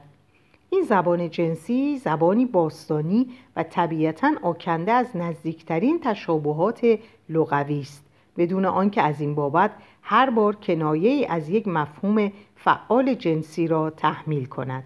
این 0.71 0.83
زبان 0.83 1.31
جنسی 1.31 1.99
زبانی 1.99 2.45
باستانی 2.45 3.27
و 3.57 3.63
طبیعتا 3.63 4.33
آکنده 4.43 4.93
از 4.93 5.17
نزدیکترین 5.17 6.01
تشابهات 6.01 6.99
لغوی 7.29 7.81
است. 7.81 8.05
بدون 8.37 8.65
آنکه 8.65 9.03
از 9.03 9.21
این 9.21 9.35
بابت 9.35 9.71
هر 10.03 10.31
بار 10.31 10.57
کنایه 10.57 11.27
از 11.31 11.49
یک 11.49 11.69
مفهوم 11.69 12.33
فعال 12.57 13.15
جنسی 13.15 13.67
را 13.67 13.91
تحمیل 13.91 14.45
کند. 14.45 14.85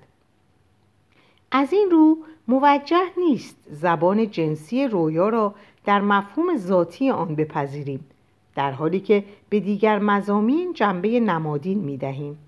از 1.51 1.73
این 1.73 1.89
رو 1.91 2.19
موجه 2.49 3.07
نیست 3.17 3.57
زبان 3.71 4.31
جنسی 4.31 4.89
رویا 4.89 5.29
را 5.29 5.55
در 5.85 6.01
مفهوم 6.01 6.57
ذاتی 6.57 7.11
آن 7.11 7.35
بپذیریم 7.35 8.05
در 8.55 8.71
حالی 8.73 9.01
که 9.01 9.25
به 9.49 9.61
دیگر 9.61 9.99
مزامین 9.99 10.73
جنبه 10.73 11.21
نمادین 11.21 11.79
می 11.79 11.97
دهیم. 11.97 12.39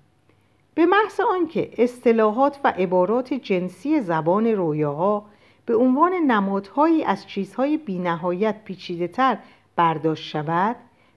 به 0.77 0.85
محض 0.85 1.19
آنکه 1.19 1.71
اصطلاحات 1.77 2.59
و 2.63 2.73
عبارات 2.77 3.33
جنسی 3.33 4.01
زبان 4.01 4.47
رویاها 4.47 5.25
به 5.65 5.75
عنوان 5.75 6.13
نمادهایی 6.13 7.03
از 7.03 7.27
چیزهای 7.27 7.77
بینهایت 7.77 8.63
پیچیده 8.63 9.07
تر 9.07 9.37
برداشت 9.75 10.23
شود 10.23 10.75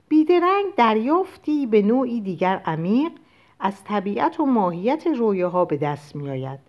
بیدرنگ 0.09 0.64
دریافتی 0.77 1.66
به 1.66 1.83
نوعی 1.83 2.20
دیگر 2.20 2.62
عمیق 2.66 3.12
از 3.61 3.85
طبیعت 3.85 4.40
و 4.40 4.46
ماهیت 4.46 5.07
رویاها 5.07 5.64
به 5.64 5.77
دست 5.77 6.16
می 6.16 6.31
آید. 6.31 6.61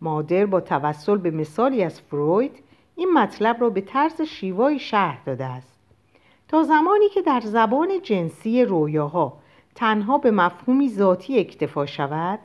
مادر 0.00 0.46
با 0.46 0.60
توسل 0.60 1.16
به 1.16 1.30
مثالی 1.30 1.84
از 1.84 2.00
فروید 2.00 2.52
این 2.96 3.12
مطلب 3.12 3.60
را 3.60 3.70
به 3.70 3.80
طرز 3.80 4.22
شیوایی 4.22 4.78
شرح 4.78 5.24
داده 5.24 5.44
است 5.44 5.78
تا 6.48 6.62
زمانی 6.62 7.08
که 7.08 7.22
در 7.22 7.40
زبان 7.40 7.88
جنسی 8.02 8.64
رویاها 8.64 9.43
تنها 9.74 10.18
به 10.18 10.30
مفهومی 10.30 10.88
ذاتی 10.88 11.38
اکتفا 11.38 11.86
شود 11.86 12.38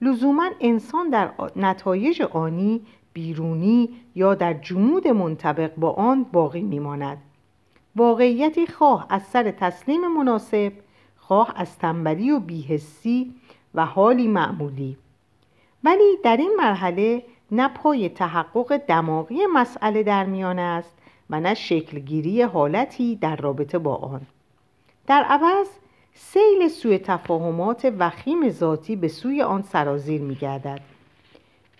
لزوما 0.00 0.50
انسان 0.60 1.10
در 1.10 1.30
نتایج 1.56 2.22
آنی 2.22 2.80
بیرونی 3.12 3.88
یا 4.14 4.34
در 4.34 4.54
جمود 4.54 5.08
منطبق 5.08 5.74
با 5.74 5.90
آن 5.92 6.24
باقی 6.24 6.62
میماند. 6.62 7.18
واقعیتی 7.96 8.66
خواه 8.66 9.06
از 9.10 9.22
سر 9.22 9.50
تسلیم 9.50 10.08
مناسب 10.08 10.72
خواه 11.16 11.52
از 11.56 11.78
تنبلی 11.78 12.30
و 12.30 12.40
بیهسی 12.40 13.34
و 13.74 13.86
حالی 13.86 14.28
معمولی. 14.28 14.96
ولی 15.84 16.16
در 16.24 16.36
این 16.36 16.54
مرحله 16.58 17.22
نه 17.50 17.68
پای 17.68 18.08
تحقق 18.08 18.76
دماغی 18.76 19.38
مسئله 19.54 20.02
در 20.02 20.24
میان 20.24 20.58
است 20.58 20.94
و 21.30 21.40
نه 21.40 21.54
شکلگیری 21.54 22.42
حالتی 22.42 23.16
در 23.16 23.36
رابطه 23.36 23.78
با 23.78 23.96
آن. 23.96 24.20
در 25.06 25.22
عوض 25.22 25.68
سیل 26.18 26.68
سوی 26.68 26.98
تفاهمات 26.98 27.92
وخیم 27.98 28.50
ذاتی 28.50 28.96
به 28.96 29.08
سوی 29.08 29.42
آن 29.42 29.62
سرازیر 29.62 30.20
می 30.20 30.34
گردد. 30.34 30.80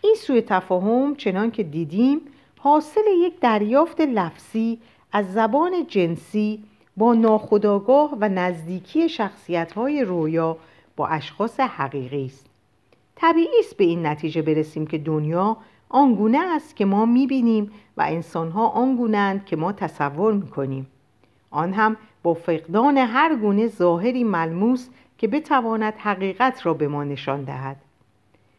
این 0.03 0.14
سوی 0.14 0.42
تفاهم 0.42 1.14
چنان 1.14 1.51
که 1.51 1.62
دیدیم 1.62 2.20
حاصل 2.59 3.01
یک 3.18 3.40
دریافت 3.40 4.01
لفظی 4.01 4.79
از 5.12 5.33
زبان 5.33 5.87
جنسی 5.88 6.64
با 6.96 7.14
ناخداگاه 7.14 8.16
و 8.20 8.29
نزدیکی 8.29 9.09
شخصیت 9.09 9.72
های 9.72 10.05
رویا 10.05 10.57
با 10.96 11.07
اشخاص 11.07 11.61
حقیقی 11.61 12.27
است. 12.27 12.46
طبیعی 13.16 13.59
است 13.61 13.77
به 13.77 13.85
این 13.85 14.07
نتیجه 14.07 14.42
برسیم 14.42 14.87
که 14.87 14.99
دنیا 14.99 15.57
آنگونه 15.88 16.38
است 16.38 16.77
که 16.77 16.85
ما 16.85 17.07
می‌بینیم 17.07 17.70
و 17.96 18.03
انسانها 18.09 18.68
آنگونند 18.68 19.44
که 19.44 19.57
ما 19.57 19.72
تصور 19.72 20.33
می‌کنیم 20.33 20.87
آن 21.51 21.72
هم 21.72 21.96
با 22.27 22.35
فقدان 22.35 22.99
هر 22.99 23.37
گونه 23.37 23.67
ظاهری 23.67 24.25
ملموس 24.25 24.89
که 25.19 25.29
بتواند 25.29 25.95
حقیقت 25.97 26.67
را 26.67 26.75
به 26.75 26.89
ما 26.89 27.05
نشان 27.05 27.45
دهد. 27.45 27.77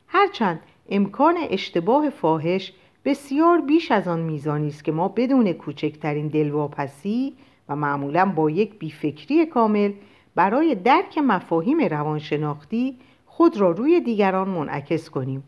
هرچند 0.08 0.60
امکان 0.89 1.38
اشتباه 1.49 2.10
فاحش 2.10 2.73
بسیار 3.06 3.62
بیش 3.62 3.91
از 3.91 4.08
آن 4.08 4.19
میزانی 4.19 4.67
است 4.67 4.84
که 4.84 4.91
ما 4.91 5.08
بدون 5.08 5.53
کوچکترین 5.53 6.27
دلواپسی 6.27 7.34
و 7.69 7.75
معمولا 7.75 8.25
با 8.25 8.49
یک 8.49 8.80
بیفکری 8.80 9.45
کامل 9.45 9.91
برای 10.36 10.75
درک 10.75 11.17
مفاهیم 11.17 11.82
روانشناختی 11.82 12.97
خود 13.25 13.58
را 13.58 13.71
روی 13.71 14.01
دیگران 14.01 14.49
منعکس 14.49 15.10
کنیم. 15.10 15.43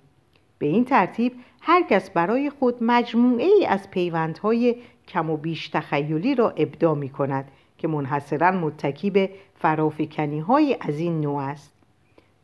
به 0.58 0.66
این 0.66 0.86
ترتیب 0.86 1.34
هر 1.62 1.82
کس 1.82 2.10
برای 2.10 2.50
خود 2.50 2.76
مجموعه 2.82 3.46
ای 3.46 3.66
از 3.66 3.92
پیوندهای 3.92 4.76
کم 5.08 5.30
و 5.30 5.38
بیش 5.38 5.70
تخیلی 5.70 6.36
را 6.36 6.50
ابدا 6.50 6.96
می 6.96 7.10
کند 7.10 7.52
که 7.80 7.88
منحصرا 7.88 8.52
متکی 8.52 9.10
به 9.10 9.30
فرافکنی 9.56 10.40
های 10.40 10.78
از 10.82 11.00
این 11.00 11.22
نوع 11.22 11.42
است. 11.42 11.74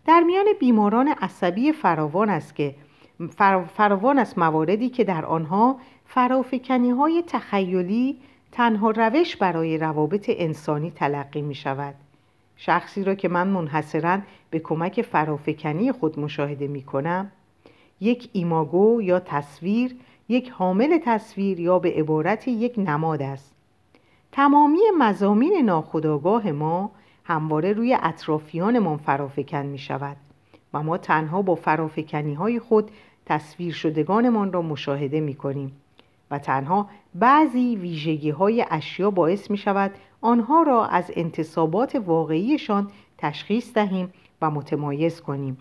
در 0.05 0.19
میان 0.19 0.45
بیماران 0.59 1.07
عصبی 1.07 1.71
فراوان 1.71 2.29
است 2.29 2.55
که 2.55 2.75
فراوان 3.75 4.19
است 4.19 4.37
مواردی 4.37 4.89
که 4.89 5.03
در 5.03 5.25
آنها 5.25 5.79
فرافکنی 6.05 6.89
های 6.89 7.23
تخیلی 7.27 8.17
تنها 8.51 8.91
روش 8.91 9.35
برای 9.35 9.77
روابط 9.77 10.25
انسانی 10.29 10.91
تلقی 10.91 11.41
می 11.41 11.55
شود 11.55 11.95
شخصی 12.55 13.03
را 13.03 13.15
که 13.15 13.29
من 13.29 13.47
منحصرا 13.47 14.19
به 14.49 14.59
کمک 14.59 15.01
فرافکنی 15.01 15.91
خود 15.91 16.19
مشاهده 16.19 16.67
می 16.67 16.81
کنم 16.81 17.31
یک 17.99 18.29
ایماگو 18.33 19.01
یا 19.01 19.19
تصویر 19.19 19.95
یک 20.29 20.49
حامل 20.49 20.99
تصویر 21.05 21.59
یا 21.59 21.79
به 21.79 21.91
عبارت 21.91 22.47
یک 22.47 22.73
نماد 22.77 23.21
است. 23.21 23.54
تمامی 24.35 24.79
مزامین 24.97 25.61
ناخودآگاه 25.65 26.51
ما 26.51 26.91
همواره 27.23 27.73
روی 27.73 27.97
اطرافیانمان 28.01 28.97
فرافکن 28.97 29.65
می 29.65 29.77
شود 29.77 30.17
و 30.73 30.83
ما 30.83 30.97
تنها 30.97 31.41
با 31.41 31.55
فرافکنی 31.55 32.33
های 32.33 32.59
خود 32.59 32.91
تصویر 33.25 33.73
شدگانمان 33.73 34.53
را 34.53 34.61
مشاهده 34.61 35.19
می 35.19 35.35
کنیم 35.35 35.71
و 36.31 36.39
تنها 36.39 36.89
بعضی 37.15 37.75
ویژگی 37.75 38.29
های 38.29 38.65
اشیا 38.69 39.11
باعث 39.11 39.51
می 39.51 39.57
شود 39.57 39.91
آنها 40.21 40.63
را 40.63 40.85
از 40.85 41.11
انتصابات 41.15 41.95
واقعیشان 41.95 42.91
تشخیص 43.17 43.73
دهیم 43.73 44.13
و 44.41 44.51
متمایز 44.51 45.21
کنیم. 45.21 45.57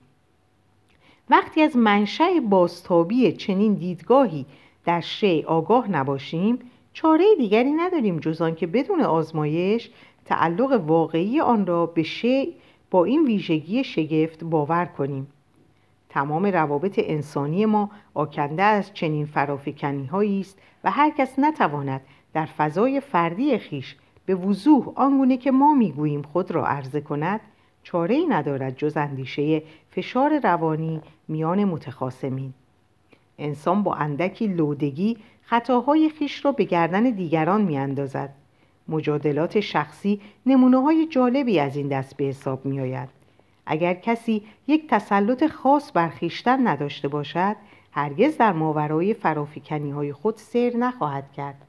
وقتی 1.30 1.62
از 1.62 1.76
منشأ 1.76 2.40
بازتابی 2.48 3.32
چنین 3.32 3.74
دیدگاهی 3.74 4.46
در 4.84 5.00
شی 5.00 5.42
آگاه 5.42 5.90
نباشیم 5.90 6.58
چاره 6.94 7.24
دیگری 7.38 7.72
نداریم 7.72 8.18
جز 8.18 8.42
آنکه 8.42 8.66
بدون 8.66 9.00
آزمایش 9.00 9.90
تعلق 10.24 10.84
واقعی 10.86 11.40
آن 11.40 11.66
را 11.66 11.86
به 11.86 12.02
شی 12.02 12.54
با 12.90 13.04
این 13.04 13.24
ویژگی 13.24 13.84
شگفت 13.84 14.44
باور 14.44 14.84
کنیم. 14.84 15.26
تمام 16.08 16.46
روابط 16.46 17.00
انسانی 17.02 17.66
ما 17.66 17.90
آکنده 18.14 18.62
از 18.62 18.94
چنین 18.94 19.26
فرافکنی 19.26 20.08
است 20.40 20.58
و 20.84 20.90
هر 20.90 21.10
کس 21.10 21.38
نتواند 21.38 22.00
در 22.32 22.46
فضای 22.46 23.00
فردی 23.00 23.58
خیش 23.58 23.96
به 24.26 24.34
وضوح 24.34 24.92
آنگونه 24.94 25.36
که 25.36 25.50
ما 25.50 25.74
می‌گوییم 25.74 26.22
خود 26.22 26.50
را 26.50 26.66
عرضه 26.66 27.00
کند 27.00 27.40
چاره 27.82 28.14
ای 28.14 28.26
ندارد 28.26 28.76
جز 28.76 28.96
اندیشه 28.96 29.62
فشار 29.90 30.38
روانی 30.38 31.00
میان 31.28 31.64
متخاسمین 31.64 32.52
انسان 33.38 33.82
با 33.82 33.94
اندکی 33.94 34.46
لودگی 34.46 35.16
خطاهای 35.42 36.08
خیش 36.08 36.44
را 36.44 36.52
به 36.52 36.64
گردن 36.64 37.02
دیگران 37.02 37.62
میاندازد. 37.62 38.34
مجادلات 38.88 39.60
شخصی 39.60 40.20
نمونه 40.46 40.82
های 40.82 41.06
جالبی 41.06 41.60
از 41.60 41.76
این 41.76 41.88
دست 41.88 42.16
به 42.16 42.24
حساب 42.24 42.64
می 42.64 42.80
آید. 42.80 43.08
اگر 43.66 43.94
کسی 43.94 44.42
یک 44.66 44.88
تسلط 44.88 45.46
خاص 45.46 45.92
بر 45.94 46.08
خیشتن 46.08 46.68
نداشته 46.68 47.08
باشد 47.08 47.56
هرگز 47.92 48.36
در 48.36 48.52
ماورای 48.52 49.14
فرافکنی 49.14 49.90
های 49.90 50.12
خود 50.12 50.36
سیر 50.36 50.76
نخواهد 50.76 51.32
کرد. 51.32 51.66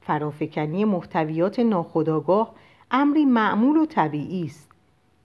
فرافکنی 0.00 0.84
محتویات 0.84 1.58
ناخودآگاه 1.58 2.54
امری 2.90 3.24
معمول 3.24 3.76
و 3.76 3.86
طبیعی 3.86 4.44
است. 4.44 4.70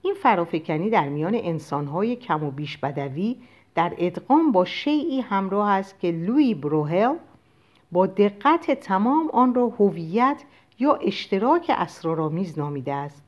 این 0.02 0.14
فرافکنی 0.14 0.90
در 0.90 1.08
میان 1.08 1.34
انسانهای 1.34 2.16
کم 2.16 2.44
و 2.44 2.50
بیش 2.50 2.78
بدوی 2.78 3.36
در 3.76 3.92
ادغام 3.98 4.52
با 4.52 4.64
شیعی 4.64 5.20
همراه 5.20 5.68
است 5.68 6.00
که 6.00 6.10
لوی 6.10 6.54
بروهل 6.54 7.14
با 7.92 8.06
دقت 8.06 8.70
تمام 8.70 9.30
آن 9.32 9.54
را 9.54 9.68
هویت 9.68 10.42
یا 10.78 10.94
اشتراک 10.94 11.70
اسرارآمیز 11.74 12.58
نامیده 12.58 12.94
است. 12.94 13.22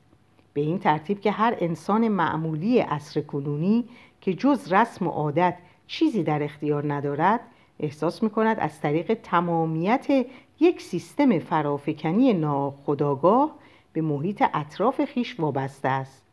به 0.53 0.61
این 0.61 0.79
ترتیب 0.79 1.21
که 1.21 1.31
هر 1.31 1.57
انسان 1.59 2.07
معمولی 2.07 2.79
عصر 2.79 3.21
کنونی 3.21 3.85
که 4.21 4.33
جز 4.33 4.73
رسم 4.73 5.07
و 5.07 5.09
عادت 5.09 5.57
چیزی 5.87 6.23
در 6.23 6.43
اختیار 6.43 6.93
ندارد 6.93 7.39
احساس 7.79 8.23
می 8.23 8.29
کند 8.29 8.59
از 8.59 8.81
طریق 8.81 9.13
تمامیت 9.23 10.25
یک 10.59 10.81
سیستم 10.81 11.39
فرافکنی 11.39 12.33
ناخداگاه 12.33 13.55
به 13.93 14.01
محیط 14.01 14.43
اطراف 14.53 15.05
خیش 15.05 15.39
وابسته 15.39 15.87
است. 15.89 16.23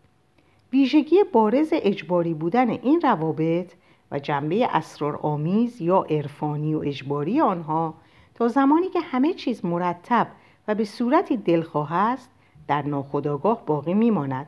ویژگی 0.73 1.17
بارز 1.33 1.69
اجباری 1.73 2.35
بودن 2.35 2.71
این 2.71 3.01
روابط 3.01 3.73
و 4.11 4.19
جنبه 4.19 4.69
اسرارآمیز 4.71 5.81
یا 5.81 6.07
عرفانی 6.11 6.75
و 6.75 6.79
اجباری 6.79 7.41
آنها 7.41 7.95
تا 8.35 8.49
زمانی 8.49 8.89
که 8.89 9.01
همه 9.01 9.35
چیز 9.35 9.65
مرتب 9.65 10.29
و 10.69 10.75
به 10.75 10.85
صورتی 10.85 11.37
دلخواه 11.37 11.93
است 11.93 12.31
در 12.69 12.83
ناخودآگاه 12.83 13.67
باقی 13.67 13.95
میماند. 13.95 14.47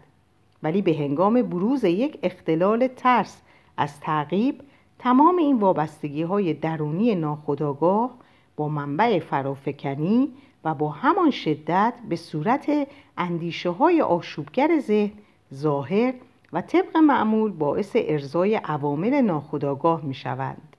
ولی 0.63 0.83
به 0.83 0.95
هنگام 0.95 1.43
بروز 1.43 1.85
یک 1.85 2.19
اختلال 2.23 2.87
ترس 2.87 3.43
از 3.77 4.01
تعقیب 4.01 4.61
تمام 4.99 5.37
این 5.37 5.59
وابستگی 5.59 6.23
های 6.23 6.55
درونی 6.55 7.15
ناخودآگاه 7.15 8.11
با 8.57 8.69
منبع 8.69 9.19
فرافکنی 9.19 10.33
و 10.65 10.75
با 10.75 10.89
همان 10.91 11.31
شدت 11.31 11.95
به 12.09 12.17
صورت 12.17 12.89
اندیشه 13.19 13.71
های 13.71 14.03
آشوبگر 14.03 14.79
ذهن 14.81 15.13
ظاهر 15.55 16.15
و 16.53 16.61
طبق 16.61 16.97
معمول 16.97 17.53
باعث 17.53 17.93
ارزای 17.95 18.55
عوامل 18.55 19.21
ناخودآگاه 19.21 20.05
می 20.05 20.15
شوند. 20.15 20.77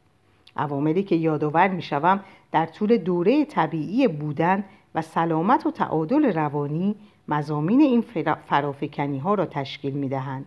عواملی 0.57 1.03
که 1.03 1.15
یادآور 1.15 1.67
می 1.67 1.81
شوم 1.81 2.19
در 2.51 2.65
طول 2.65 2.97
دوره 2.97 3.45
طبیعی 3.45 4.07
بودن 4.07 4.63
و 4.95 5.01
سلامت 5.01 5.65
و 5.65 5.71
تعادل 5.71 6.33
روانی 6.33 6.95
مزامین 7.27 7.81
این 7.81 8.03
فرافکنی 8.45 9.19
ها 9.19 9.33
را 9.33 9.45
تشکیل 9.45 9.93
می 9.93 10.09
دهند. 10.09 10.45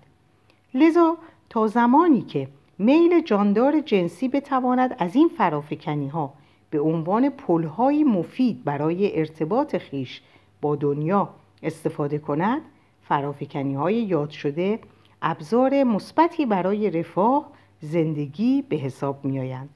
لذا 0.75 1.17
تا 1.51 1.67
زمانی 1.67 2.23
که 2.23 2.49
میل 2.79 3.21
جاندار 3.21 3.81
جنسی 3.81 4.29
بتواند 4.29 4.97
از 4.99 5.17
این 5.17 5.29
فرافکنی 5.29 6.09
ها 6.09 6.33
به 6.71 6.81
عنوان 6.81 7.29
پلهایی 7.31 8.05
مفید 8.05 8.65
برای 8.65 9.19
ارتباط 9.19 9.77
خیش 9.77 10.23
با 10.61 10.77
دنیا 10.77 11.29
استفاده 11.63 12.19
کند 12.19 12.63
فرافکنی 13.03 13.75
های 13.75 13.95
یاد 13.95 14.31
شده 14.31 14.79
ابزار 15.23 15.85
مثبتی 15.85 16.47
برای 16.47 16.91
رفاه 16.91 17.51
زندگی 17.81 18.63
به 18.63 18.77
حساب 18.77 19.25
می 19.25 19.41
آیند. 19.41 19.69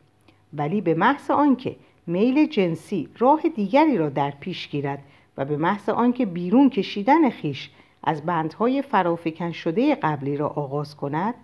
ولی 0.53 0.81
به 0.81 0.95
محض 0.95 1.31
آنکه 1.31 1.77
میل 2.07 2.47
جنسی 2.47 3.09
راه 3.19 3.43
دیگری 3.43 3.97
را 3.99 4.09
در 4.09 4.31
پیش 4.31 4.69
گیرد 4.69 5.03
و 5.37 5.45
به 5.45 5.57
محض 5.57 5.89
آنکه 5.89 6.27
بیرون 6.27 6.71
کشیدن 6.71 7.31
خیش 7.31 7.71
از 8.05 8.23
بندهای 8.23 8.83
فرافکن 8.83 9.53
شده 9.53 9.95
قبلی 9.95 10.37
را 10.37 10.49
آغاز 10.49 10.97
کند 10.97 11.35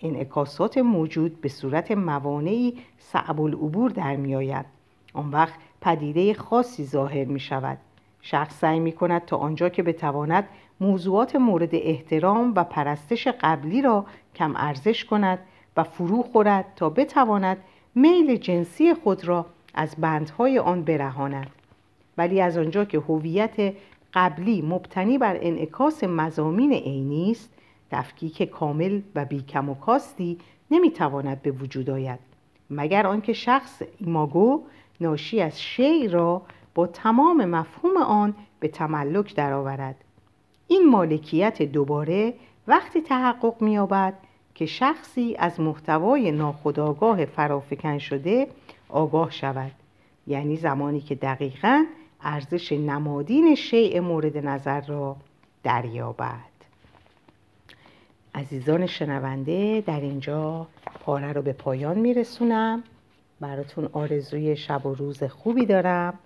انعکاسات 0.00 0.78
موجود 0.78 1.40
به 1.40 1.48
صورت 1.48 1.90
موانعی 1.90 2.78
صعب 2.98 3.40
العبور 3.40 3.90
در 3.90 4.16
می 4.16 4.34
آید. 4.34 4.66
آن 5.14 5.30
وقت 5.30 5.54
پدیده 5.80 6.34
خاصی 6.34 6.84
ظاهر 6.84 7.24
می 7.24 7.40
شود 7.40 7.78
شخص 8.22 8.58
سعی 8.58 8.80
می 8.80 8.92
کند 8.92 9.24
تا 9.24 9.36
آنجا 9.36 9.68
که 9.68 9.82
بتواند 9.82 10.48
موضوعات 10.80 11.36
مورد 11.36 11.70
احترام 11.72 12.52
و 12.56 12.64
پرستش 12.64 13.28
قبلی 13.28 13.82
را 13.82 14.06
کم 14.34 14.54
ارزش 14.56 15.04
کند 15.04 15.38
و 15.76 15.82
فرو 15.82 16.22
خورد 16.22 16.64
تا 16.76 16.90
بتواند 16.90 17.56
میل 17.94 18.36
جنسی 18.36 18.94
خود 18.94 19.24
را 19.24 19.46
از 19.74 19.94
بندهای 19.98 20.58
آن 20.58 20.82
برهاند. 20.82 21.50
ولی 22.18 22.40
از 22.40 22.58
آنجا 22.58 22.84
که 22.84 22.98
هویت 22.98 23.74
قبلی 24.14 24.62
مبتنی 24.62 25.18
بر 25.18 25.38
انعکاس 25.40 26.04
مزامین 26.04 26.72
عینی 26.72 27.30
است 27.30 27.50
تفکیک 27.90 28.42
کامل 28.42 29.00
و 29.14 29.24
بیکم 29.24 29.68
و 29.68 29.74
کاستی 29.74 30.38
نمی‌تواند 30.70 31.42
به 31.42 31.50
وجود 31.50 31.90
آید. 31.90 32.18
مگر 32.70 33.06
آنکه 33.06 33.32
شخص 33.32 33.82
ایماگو 33.98 34.62
ناشی 35.00 35.40
از 35.40 35.62
شی 35.62 36.08
را 36.08 36.42
با 36.74 36.86
تمام 36.86 37.44
مفهوم 37.44 37.96
آن 37.96 38.34
به 38.60 38.68
تملک 38.68 39.34
درآورد. 39.34 39.96
این 40.68 40.90
مالکیت 40.90 41.62
دوباره 41.62 42.34
وقتی 42.66 43.00
تحقق 43.00 43.62
مییابد 43.62 44.14
که 44.54 44.66
شخصی 44.66 45.36
از 45.38 45.60
محتوای 45.60 46.32
ناخودآگاه 46.32 47.24
فرافکن 47.24 47.98
شده 47.98 48.46
آگاه 48.88 49.30
شود. 49.30 49.72
یعنی 50.26 50.56
زمانی 50.56 51.00
که 51.00 51.14
دقیقا 51.14 51.84
ارزش 52.20 52.72
نمادین 52.72 53.54
شیء 53.54 54.00
مورد 54.00 54.46
نظر 54.46 54.80
را 54.80 55.16
دریابد. 55.62 56.52
عزیزان 58.34 58.86
شنونده 58.86 59.80
در 59.86 60.00
اینجا 60.00 60.66
پاره 61.04 61.32
رو 61.32 61.42
به 61.42 61.52
پایان 61.52 61.98
میرسونم. 61.98 62.82
براتون 63.40 63.88
آرزوی 63.92 64.56
شب 64.56 64.86
و 64.86 64.94
روز 64.94 65.24
خوبی 65.24 65.66
دارم. 65.66 66.18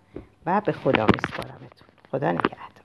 و 0.46 0.61
به 0.61 0.72
خدا 0.72 1.07
میسپارمتون. 1.14 1.88
خدا 2.11 2.33
نگهدار. 2.33 2.75